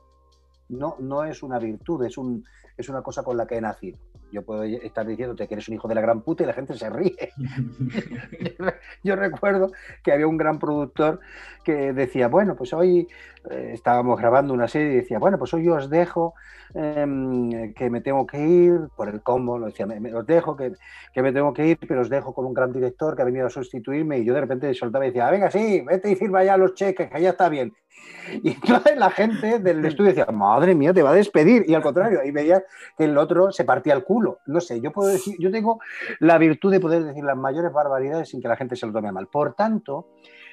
[0.69, 2.45] No, no es una virtud, es, un,
[2.77, 3.99] es una cosa con la que he nacido.
[4.31, 6.75] Yo puedo estar diciéndote que eres un hijo de la gran puta y la gente
[6.75, 7.31] se ríe.
[9.03, 11.21] Yo recuerdo que había un gran productor
[11.65, 13.09] que decía, bueno, pues hoy
[13.51, 16.35] eh, estábamos grabando una serie y decía, bueno, pues hoy yo os dejo
[16.75, 20.57] em, que me tengo que ir por el combo, lo decía, me, me- os dejo
[20.57, 20.73] que,
[21.15, 23.47] que me tengo que ir, pero os dejo con un gran director que ha venido
[23.47, 26.45] a sustituirme y yo de repente soltaba y decía, "Ah, venga, sí, vete y firma
[26.45, 27.73] ya los cheques, que ya está bien.
[28.43, 31.65] Y entonces la gente del estudio decía, madre mía, te va a despedir.
[31.67, 32.63] Y al contrario, ahí veía
[32.97, 34.41] que el otro se partía el culo.
[34.47, 35.81] No sé, yo puedo decir, yo tengo
[36.21, 39.13] la virtud de poder decir las mayores barbaridades sin que la gente se lo tome
[39.13, 39.29] mal.
[39.29, 40.09] Por tanto,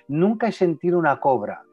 [0.07, 1.63] nunca he sentido una cobra.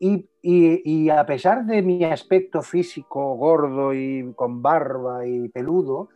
[0.00, 6.08] Y, y- y a pesar de mi aspecto físico gordo y con barba y peludo,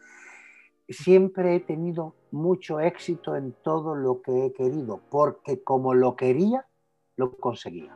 [0.89, 6.65] siempre he tenido mucho éxito en todo lo que he querido, porque como lo quería,
[7.17, 7.95] lo conseguía.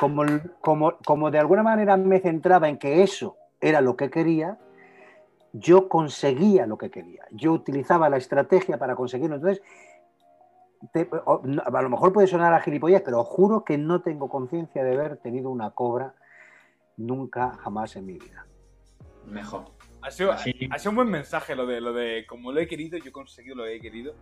[0.00, 0.24] Como,
[0.60, 4.58] como, como de alguna manera me centraba en que eso era lo que quería,
[5.52, 7.24] yo conseguía lo que quería.
[7.32, 9.36] Yo utilizaba la estrategia para conseguirlo.
[9.36, 9.62] Entonces,
[10.92, 14.82] te- o- a lo mejor puede sonar a gilipollas, pero juro que no tengo conciencia
[14.82, 16.14] de haber tenido una cobra
[16.96, 18.46] nunca, jamás en mi vida.
[19.26, 19.64] Mejor.
[20.02, 20.52] Ha sido, Así.
[20.70, 23.12] ha sido un buen mensaje lo de, lo de como lo he querido, yo he
[23.12, 24.14] conseguido lo que he querido.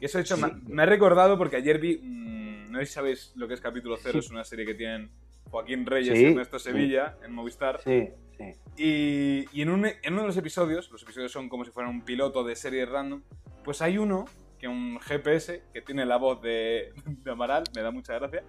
[0.00, 0.42] Y eso de hecho Sí.
[0.42, 3.60] me, me ha recordado porque ayer vi, mm, no sé si sabéis lo que es
[3.60, 4.26] Capítulo Cero, Sí.
[4.26, 5.10] es una serie que tienen
[5.50, 6.70] Joaquín Reyes Sí, y Ernesto sí.
[6.70, 7.80] Sevilla en Movistar.
[7.82, 8.44] Sí, sí.
[8.76, 11.90] Y, y en, un- en uno de los episodios, los episodios son como si fueran
[11.92, 13.22] un piloto de serie random,
[13.64, 14.24] pues hay uno,
[14.58, 18.42] que un GPS, que tiene la voz de, de Amaral, me da mucha gracia,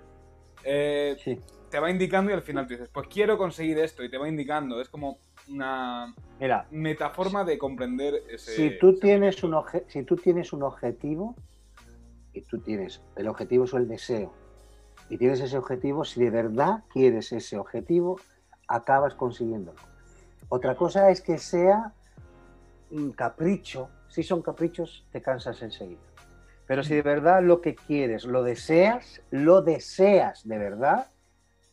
[0.64, 1.38] eh, sí.
[1.70, 4.28] te va indicando y al final tú dices, pues quiero conseguir esto y te va
[4.28, 4.82] indicando.
[4.82, 8.52] Es como una Mira, metaforma de comprender ese...
[8.54, 11.36] si tú, tienes un obje- si tú tienes un objetivo,
[12.38, 14.34] y tú tienes, el objetivo es el deseo,
[15.10, 18.20] y tienes ese objetivo, si de verdad quieres ese objetivo,
[18.68, 19.80] acabas consiguiéndolo.
[20.50, 21.94] Otra cosa es que sea
[22.92, 23.90] un capricho.
[24.10, 26.02] Si son caprichos, te cansas enseguida.
[26.66, 31.08] Pero si de verdad lo que quieres, lo deseas, lo deseas de verdad,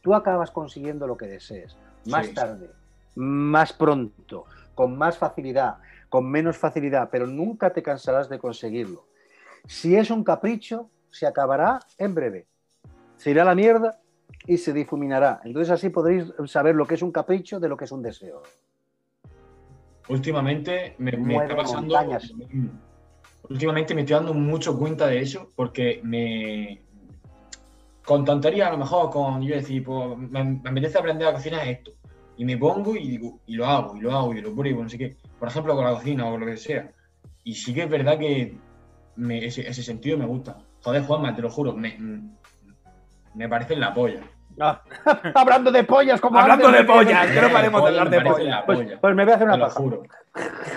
[0.00, 1.76] tú acabas consiguiendo lo que desees.
[2.06, 2.34] Más Sí.
[2.34, 2.70] tarde,
[3.16, 4.44] más pronto,
[4.74, 9.06] con más facilidad, con menos facilidad, pero nunca te cansarás de conseguirlo.
[9.66, 12.46] Si es un capricho, se acabará en breve.
[13.16, 14.00] Se irá a la mierda
[14.46, 15.40] y se difuminará.
[15.44, 18.42] Entonces así podréis saber lo que es un capricho de lo que es un deseo.
[20.08, 21.82] Últimamente me, me está pasando.
[21.82, 22.30] montañas.
[23.48, 26.82] Últimamente me estoy dando mucho cuenta de eso porque me.
[28.04, 31.66] Con tontería, a lo mejor, con yo decir, pues, me, me apetece aprender a cocinar
[31.66, 31.92] esto.
[32.36, 34.90] Y me pongo y digo, y lo hago, y lo hago, y lo pruebo, no
[34.90, 35.16] sé qué.
[35.38, 36.90] Por ejemplo, con la cocina o lo que sea.
[37.44, 38.58] Y sí que es verdad que
[39.16, 40.56] me- ese, ese sentido me gusta.
[40.82, 41.96] Joder, Juanma, te lo juro, me,
[43.34, 44.20] me parece la polla.
[44.60, 44.80] Ah,
[45.34, 48.44] hablando de pollas, como Hablando antes, de pollas, que no paremos de hablar de pollas.
[48.48, 49.00] la Pues, polla.
[49.00, 49.80] pues me voy a hacer Te una lo paja.
[49.80, 50.02] juro.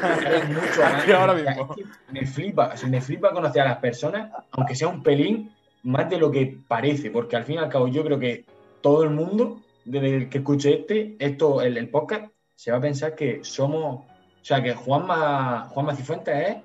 [0.49, 1.75] Mucho ahora mismo.
[2.11, 5.51] Me flipa, o sea, me flipa conocer a las personas, aunque sea un pelín,
[5.83, 8.45] más de lo que parece, porque al fin y al cabo yo creo que
[8.81, 12.81] todo el mundo, desde el que escuche este, esto, el, el podcast, se va a
[12.81, 14.05] pensar que somos, o
[14.41, 16.57] sea, que Juanma, Juanma Cifuentes es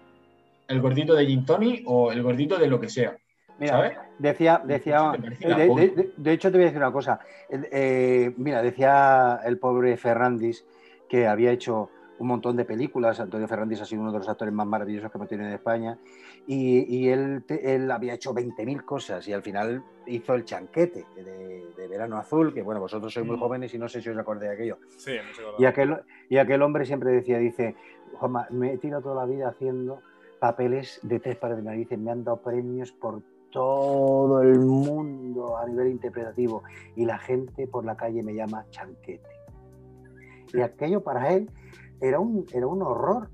[0.72, 3.16] el gordito de Gin Tony o el gordito de lo que sea,
[3.58, 3.98] Mira, ¿sabes?
[4.18, 5.84] Decía, decía, Me parece de, la de- polla.
[5.94, 7.20] de- de hecho te voy a decir una cosa.
[7.48, 10.64] Eh, eh, mira, decía el pobre Ferrandis
[11.08, 13.20] que había hecho un montón de películas.
[13.20, 15.98] Antonio Ferrandis ha sido uno de los actores más maravillosos que hemos tenido en España.
[16.46, 21.66] Y, y él, él había hecho 20.000 cosas y al final hizo el chanquete de,
[21.76, 23.40] de Verano Azul, que bueno, vosotros sois muy Mm.
[23.40, 24.78] jóvenes y no sé si os acordáis de aquello.
[24.96, 25.98] Sí, sé Y aquel,
[26.28, 27.76] y aquel hombre siempre decía, dice,
[28.14, 30.00] Juanma, me he tirado toda la vida haciendo
[30.42, 33.22] papeles de tres pares de narices, me han dado premios por
[33.52, 36.64] todo el mundo a nivel interpretativo
[36.96, 39.28] y la gente por la calle me llama chanquete.
[40.52, 41.48] Y aquello para él
[42.00, 43.30] era un, era un horror.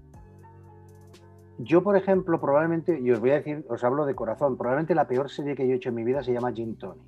[1.56, 5.08] Yo, por ejemplo, probablemente, y os voy a decir, os hablo de corazón, probablemente la
[5.08, 7.00] peor serie que yo he hecho en mi vida se llama Gin Tony.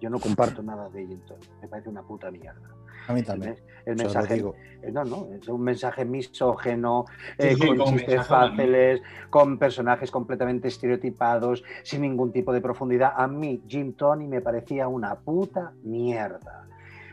[0.00, 2.75] Yo no comparto nada de Gin Tony, me parece una puta mierda.
[3.08, 3.56] A mí El, también.
[3.84, 4.54] el mensaje, digo.
[4.82, 7.04] eh, No, no, es un mensaje misógeno,
[7.38, 9.00] Sí, eh, sí, con chistes fáciles,
[9.30, 13.12] con personajes completamente estereotipados, sin ningún tipo de profundidad.
[13.16, 16.66] A mí, Jim Tony me parecía una puta mierda.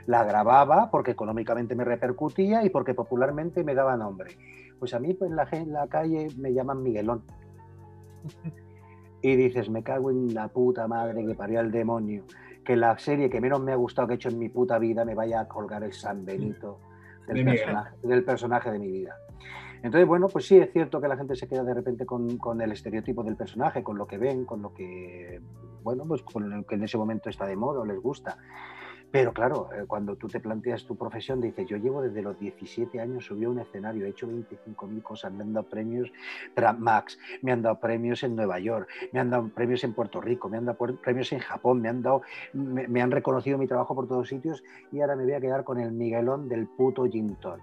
[0.05, 4.35] La grababa porque económicamente me repercutía y porque popularmente me daba nombre.
[4.79, 7.23] Pues a mí pues, en, la, gen- en la calle me llaman Miguelón.
[9.25, 12.25] Y dices, me cago en la puta madre que parió al demonio.
[12.63, 15.05] Que la serie que menos me ha gustado que he hecho en mi puta vida
[15.05, 16.79] me vaya a colgar el San Benito
[17.27, 19.15] De del personaje, del personaje de mi vida.
[19.83, 22.61] Entonces, bueno, pues sí, es cierto que la gente se queda de repente con, con
[22.61, 25.41] el estereotipo del personaje, con lo que ven, con lo que,
[25.83, 28.37] bueno, pues con lo que en ese momento está de moda o les gusta.
[29.13, 32.99] Pero claro, eh, cuando tú te planteas tu profesión, dices, yo llevo desde los 17
[32.99, 36.11] años, subí a un escenario, he hecho 25.000 cosas, me han dado premios
[36.79, 40.49] Max, me han dado premios en Nueva York, me han dado premios en Puerto Rico,
[40.49, 43.93] me han dado premios en Japón, me han dado, me, me han reconocido mi trabajo
[43.93, 47.35] por todos sitios y ahora me voy a quedar con el Miguelón del puto Gin
[47.35, 47.61] Tony.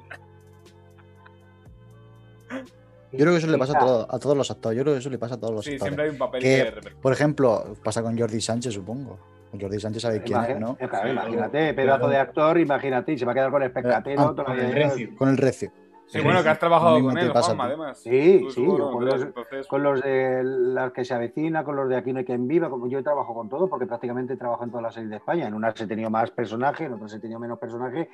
[3.12, 4.76] Yo creo que eso le pasa a, todo- a todos los actores.
[4.78, 5.82] Yo creo que eso le pasa a todos los Sí, actores.
[5.90, 6.90] siempre hay un papel Que- que.
[7.02, 9.18] Por ejemplo, pasa con Jordi Sánchez, supongo.
[9.58, 10.76] Jordi Sánchez sabe quién es, ¿no?
[10.76, 11.76] claro, imagínate, claro.
[11.76, 14.20] pedazo de actor, imagínate, y se va a quedar con el pescatero.
[14.20, 15.16] Ah, toda Con la el recio.
[15.16, 15.72] Con el recio.
[16.10, 17.98] Sí, bueno, que has trabajado con él, Juanma, además.
[17.98, 21.88] Sí, Tú sí, con los- entonces- Con los de las que se avecina, con los
[21.88, 24.70] de Aquí no hay quien viva, como yo trabajo con todo, porque prácticamente trabajo en
[24.70, 25.46] todas las series de España.
[25.46, 28.08] En unas he tenido más personajes, en otras he tenido menos personajes,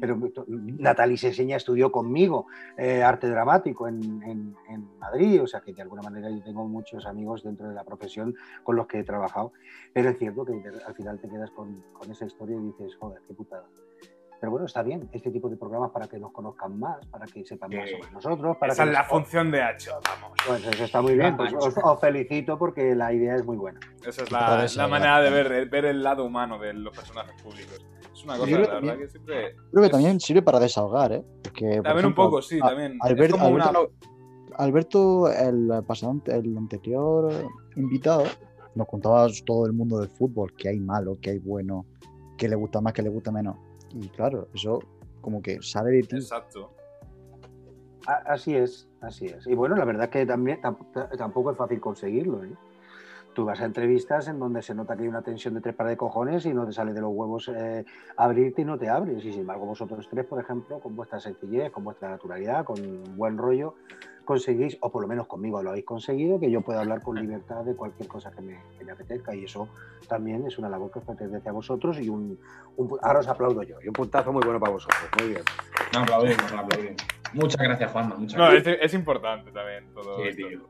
[0.00, 0.18] pero
[0.48, 5.82] Natalie Seseña estudió conmigo eh, arte dramático en, en- en Madrid, o sea que de
[5.82, 8.34] alguna manera yo tengo muchos amigos dentro de la profesión
[8.64, 9.52] con los que he trabajado,
[9.94, 13.20] pero es cierto que al final te quedas con, con esa historia y dices, joder,
[13.26, 13.64] qué putada.
[14.38, 17.44] Pero bueno, está bien este tipo de programas para que nos conozcan más, para que
[17.44, 18.56] sepan más sobre nosotros.
[18.58, 20.36] Para Esa que es la nos- función de Hacho, vamos.
[20.46, 23.80] pues eso está muy bien, pues os, os felicito porque la idea es muy buena.
[24.06, 24.30] Esa es
[24.76, 27.84] la, manera de ver, el- ver el lado humano de los personajes públicos.
[28.12, 29.52] Es una cosa, la verdad, también- que siempre.
[29.70, 31.24] Creo que es- también sirve para desahogar, ¿eh?
[31.42, 32.98] Porque, por También un poco, sí, a- también.
[33.00, 33.90] Albert- una- Alberto,
[34.58, 37.30] Alberto, el, pasado, el anterior
[37.76, 38.24] invitado,
[38.74, 41.84] nos contaba todo el mundo del fútbol, que hay malo, que hay bueno,
[42.38, 43.56] que le gusta más, que le gusta menos.
[43.90, 44.80] Y claro, eso
[45.20, 46.16] como que sale de ti.
[46.16, 46.72] Exacto.
[48.06, 49.46] Así es, así es.
[49.48, 52.44] Y bueno, la verdad es que también tamp- tampoco es fácil conseguirlo.
[52.44, 52.52] ¿eh?
[53.34, 55.90] Tú vas a entrevistas en donde se nota que hay una tensión de tres pares
[55.92, 57.84] de cojones y no te sale de los huevos eh,
[58.16, 59.24] abrirte y no te abres.
[59.24, 62.76] Y sin embargo, vosotros tres, por ejemplo, con vuestra sencillez, con vuestra naturalidad, con
[63.16, 63.74] buen rollo,
[64.26, 67.64] conseguís, o por lo menos conmigo lo habéis conseguido, que yo pueda hablar con libertad
[67.64, 69.34] de cualquier cosa que me, que me apetezca.
[69.34, 69.70] Y eso
[70.06, 71.98] también es una labor que os pertenece a vosotros.
[71.98, 72.38] Y un,
[72.76, 73.76] un ahora os aplaudo yo.
[73.82, 75.00] Y un puntazo muy bueno para vosotros.
[75.18, 75.42] Muy bien.
[75.94, 77.02] No aplaudimos, no aplaudimos.
[77.32, 78.16] Muchas gracias, Juanma.
[78.16, 78.76] Muchas No, gracias.
[78.76, 80.48] es, es importante también todo Sí, esto.
[80.48, 80.60] tío.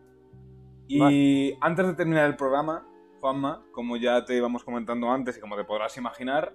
[0.89, 2.87] Y antes de terminar el programa,
[3.21, 6.55] Juanma, como ya te íbamos comentando antes y como te podrás imaginar,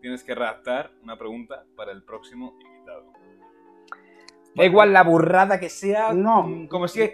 [0.00, 2.77] tienes que redactar una pregunta para el próximo invitado.
[4.58, 6.42] Da igual la burrada que sea, No.
[6.42, 7.12] mm, como si es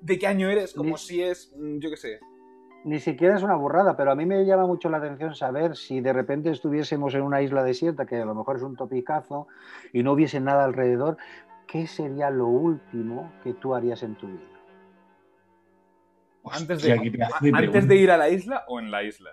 [0.00, 2.20] de qué año eres, como Ni- si es, mm, yo qué sé.
[2.84, 6.00] ni siquiera es una burrada, pero a mí me llama mucho la atención saber si
[6.00, 9.46] de repente estuviésemos en una isla desierta, que a lo mejor es un topicazo,
[9.92, 11.16] y no hubiese nada alrededor,
[11.66, 14.40] ¿qué sería lo último que tú harías en tu vida?
[16.50, 19.30] Antes de ir a la isla o en la isla.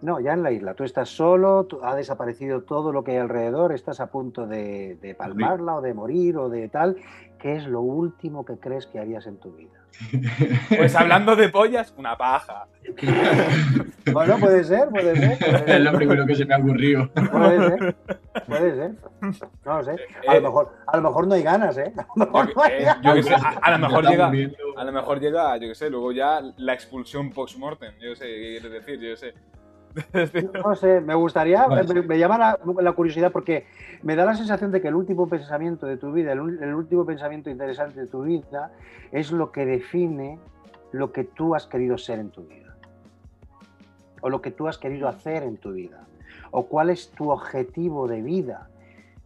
[0.00, 0.74] No, ya en la isla.
[0.74, 4.96] Tú estás solo, tú- ha desaparecido todo lo que hay alrededor, estás a punto de,
[5.02, 6.96] de palmarla o de morir o de tal.
[7.40, 9.70] ¿Qué es lo último que crees que harías en tu vida?
[10.76, 12.66] Pues hablando de pollas, una paja.
[14.12, 15.38] Bueno, puede ser, puede ser.
[15.38, 17.10] Puede Es lo primero que se me ha ocurrido.
[17.30, 17.96] Puede ser,
[18.46, 18.92] puede ser.
[19.64, 19.96] No lo sé.
[20.26, 21.92] A Eh, lo mejor, a lo mejor no hay ganas, ¿eh?
[21.96, 23.02] A lo mejor no hay Eh, ganas.
[23.04, 25.68] yo qué sé, a, a lo mejor Me está llega, a lo mejor llega, yo
[25.68, 27.92] qué sé, luego ya la expulsión post-mortem.
[28.00, 28.94] Yo qué sé, ¿qué quieres decir?
[29.00, 29.34] Yo qué sé.
[30.64, 31.94] No sé, me gustaría, Vale.
[31.94, 33.66] me, me llama la, la curiosidad porque
[34.02, 37.50] me da la sensación de que el último pensamiento de tu vida, el, último pensamiento
[37.50, 38.72] interesante de tu vida,
[39.10, 40.38] es lo que define
[40.92, 42.76] lo que tú has querido ser en tu vida.
[44.20, 46.04] O lo que tú has querido hacer en tu vida.
[46.50, 48.68] O cuál es tu objetivo de vida.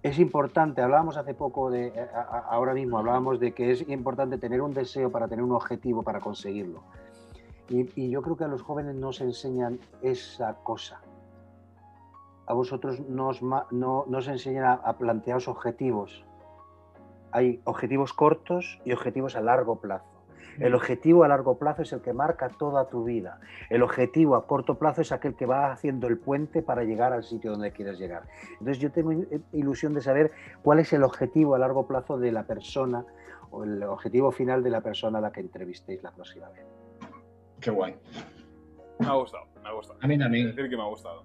[0.02, 2.08] Es importante, hablábamos hace poco de, eh,
[2.50, 6.20] ahora mismo hablábamos de que es importante tener un deseo para tener un objetivo para
[6.20, 6.82] conseguirlo.
[7.68, 11.00] Y, y yo creo que a los jóvenes nos enseñan esa cosa.
[12.46, 16.24] A vosotros nos, no, nos enseñan a, a plantearos objetivos.
[17.30, 20.12] Hay objetivos cortos y objetivos a largo plazo.
[20.58, 23.40] El objetivo a largo plazo es el que marca toda tu vida.
[23.70, 27.24] El objetivo a corto plazo es aquel que va haciendo el puente para llegar al
[27.24, 28.24] sitio donde quieres llegar.
[28.52, 29.12] Entonces yo tengo
[29.52, 30.32] ilusión de saber
[30.62, 33.04] cuál es el objetivo a largo plazo de la persona
[33.50, 36.64] o el objetivo final de la persona a la que entrevistéis la próxima vez.
[37.62, 37.94] Qué guay.
[38.98, 39.98] Me ha gustado, me ha gustado.
[40.02, 40.46] A mí Es también.
[40.48, 41.24] decir, que me ha gustado.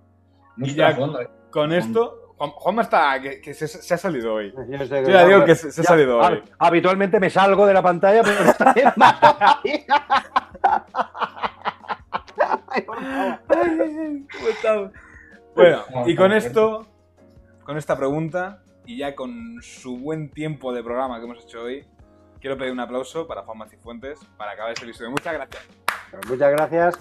[0.56, 1.28] Mucho ya- eh.
[1.52, 4.54] Con esto, Juan, Juanma está, que, que se, se ha salido hoy.
[4.70, 6.24] Yo, ya digo que se, se ha Ya, salido hoy.
[6.26, 8.38] hab- Habitualmente me salgo de la pantalla, pero
[9.64, 9.86] ay,
[13.48, 14.92] ¿cómo estamos?
[15.56, 16.88] Bueno, No, y con no, esto,
[17.64, 21.86] con esta pregunta, y ya con su buen tiempo de programa que hemos hecho hoy,
[22.40, 25.12] quiero pedir un aplauso para Juan Cifuentes para acabar este episodio.
[25.12, 25.68] Muchas gracias.
[26.12, 27.00] Pues Muchas gracias.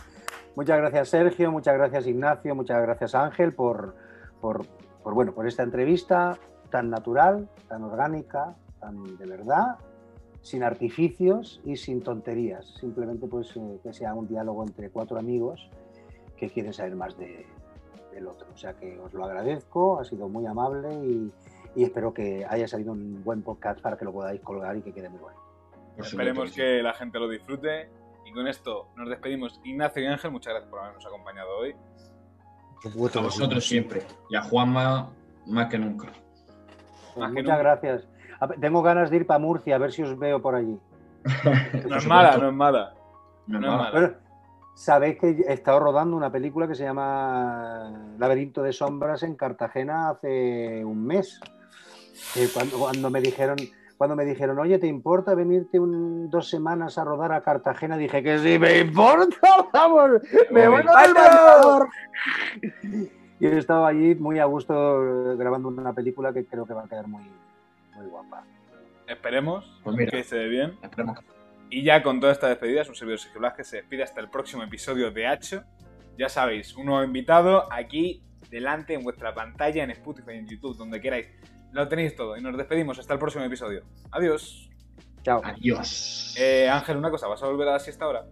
[0.56, 1.52] Muchas gracias, Sergio.
[1.52, 2.54] Muchas gracias, Ignacio.
[2.54, 3.94] Muchas gracias, Ángel, por,
[4.40, 4.66] por,
[5.04, 6.38] bueno, por esta entrevista
[6.70, 9.76] tan natural, tan orgánica, tan de verdad,
[10.40, 12.66] sin artificios y sin tonterías.
[12.80, 15.68] Simplemente pues, eh, que sea un diálogo entre cuatro amigos
[16.36, 17.46] que quieren saber más de,
[18.12, 18.46] del otro.
[18.52, 21.32] O sea que os lo agradezco, ha sido muy amable y,
[21.76, 24.92] y espero que haya salido un buen podcast para que lo podáis colgar y que
[24.92, 25.38] quede muy bueno.
[25.96, 27.88] Por Esperemos que la gente lo disfrute.
[28.24, 29.60] Y con esto nos despedimos.
[29.62, 31.74] Ignacio y Ángel, muchas gracias por habernos acompañado hoy.
[32.84, 34.02] A vosotros siempre.
[34.28, 35.10] Y a Juanma
[35.46, 36.08] más que nunca.
[37.14, 37.56] Pues muchas nunca.
[37.58, 38.08] gracias.
[38.60, 40.78] Tengo ganas de ir para Murcia a ver si os veo por allí.
[41.88, 42.94] No es mala, no es mala.
[43.46, 43.78] No, No es no.
[43.78, 43.90] mala.
[43.92, 44.10] Bueno,
[44.74, 50.10] sabéis que he estado rodando una película que se llama Laberinto de Sombras en Cartagena
[50.10, 51.40] hace un mes.
[52.36, 53.56] Eh, cuando, cuando me dijeron,
[53.96, 57.96] cuando me dijeron, oye, ¿te importa venirte un- dos semanas a rodar a Cartagena?
[57.96, 59.36] Dije que sí, me importa,
[59.72, 60.10] vamos,
[60.50, 61.88] me voy al bañador.
[63.38, 64.72] Y he estado allí muy a gusto
[65.32, 67.22] eh, grabando una película que creo que va a quedar muy,
[67.94, 68.42] muy guapa.
[69.06, 70.10] Esperemos Pues mira.
[70.10, 70.78] que se dé bien.
[70.82, 71.18] Esperemos.
[71.68, 74.22] Y ya con toda esta despedida, es un servidor Sergio Blas que se despide hasta
[74.22, 75.64] el próximo episodio de Hacho.
[76.16, 80.98] Ya sabéis, un nuevo invitado aquí delante en vuestra pantalla, en Spotify, en YouTube, donde
[80.98, 81.28] queráis.
[81.72, 83.82] Lo tenéis todo y nos despedimos hasta el próximo episodio.
[84.10, 84.70] Adiós.
[85.22, 85.40] Chao.
[85.44, 86.34] Adiós.
[86.38, 88.24] Eh, Ángel, una cosa, ¿vas a volver a la siesta ahora?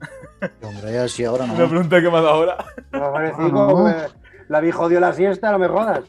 [0.62, 1.54] Hombre, ya sí, ahora no.
[1.56, 2.64] Una pregunta que me ha dado ahora.
[2.92, 3.88] No, no.
[3.88, 4.06] eh,
[4.48, 6.04] la vi jodió la siesta, no me jodas.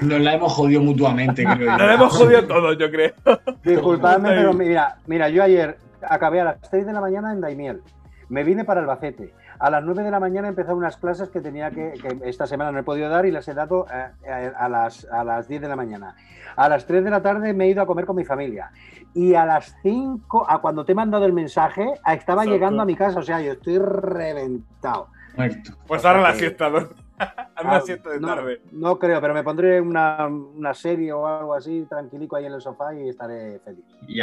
[0.00, 1.78] Nos la hemos jodido mutuamente, creo yo.
[1.78, 3.12] Nos hemos jodido todos, yo creo.
[3.62, 7.82] Disculpadme, pero mira, mira, yo ayer acabé a las 6 de la mañana en Daimiel.
[8.28, 9.32] Me vine para Albacete.
[9.58, 12.72] A las 9 de la mañana empecé unas clases que tenía que, que esta semana
[12.72, 15.62] no he podido dar y las he dado eh, eh, a, las, a las 10
[15.62, 16.14] de la mañana.
[16.56, 18.70] A las 3 de la tarde me he ido a comer con mi familia.
[19.14, 22.50] Y a las 5, a cuando te he mandado el mensaje, estaba Exacto.
[22.50, 23.18] llegando a mi casa.
[23.18, 25.08] O sea, yo estoy reventado.
[25.36, 25.72] Muerto.
[25.86, 26.78] Pues ahora la que- siesta, ¿no?
[27.18, 28.60] Una Ah, siesta de no, tarde.
[28.72, 32.60] No creo, pero me pondré una, una serie o algo así, tranquilico ahí en el
[32.60, 33.84] sofá y estaré feliz.
[34.06, 34.14] Y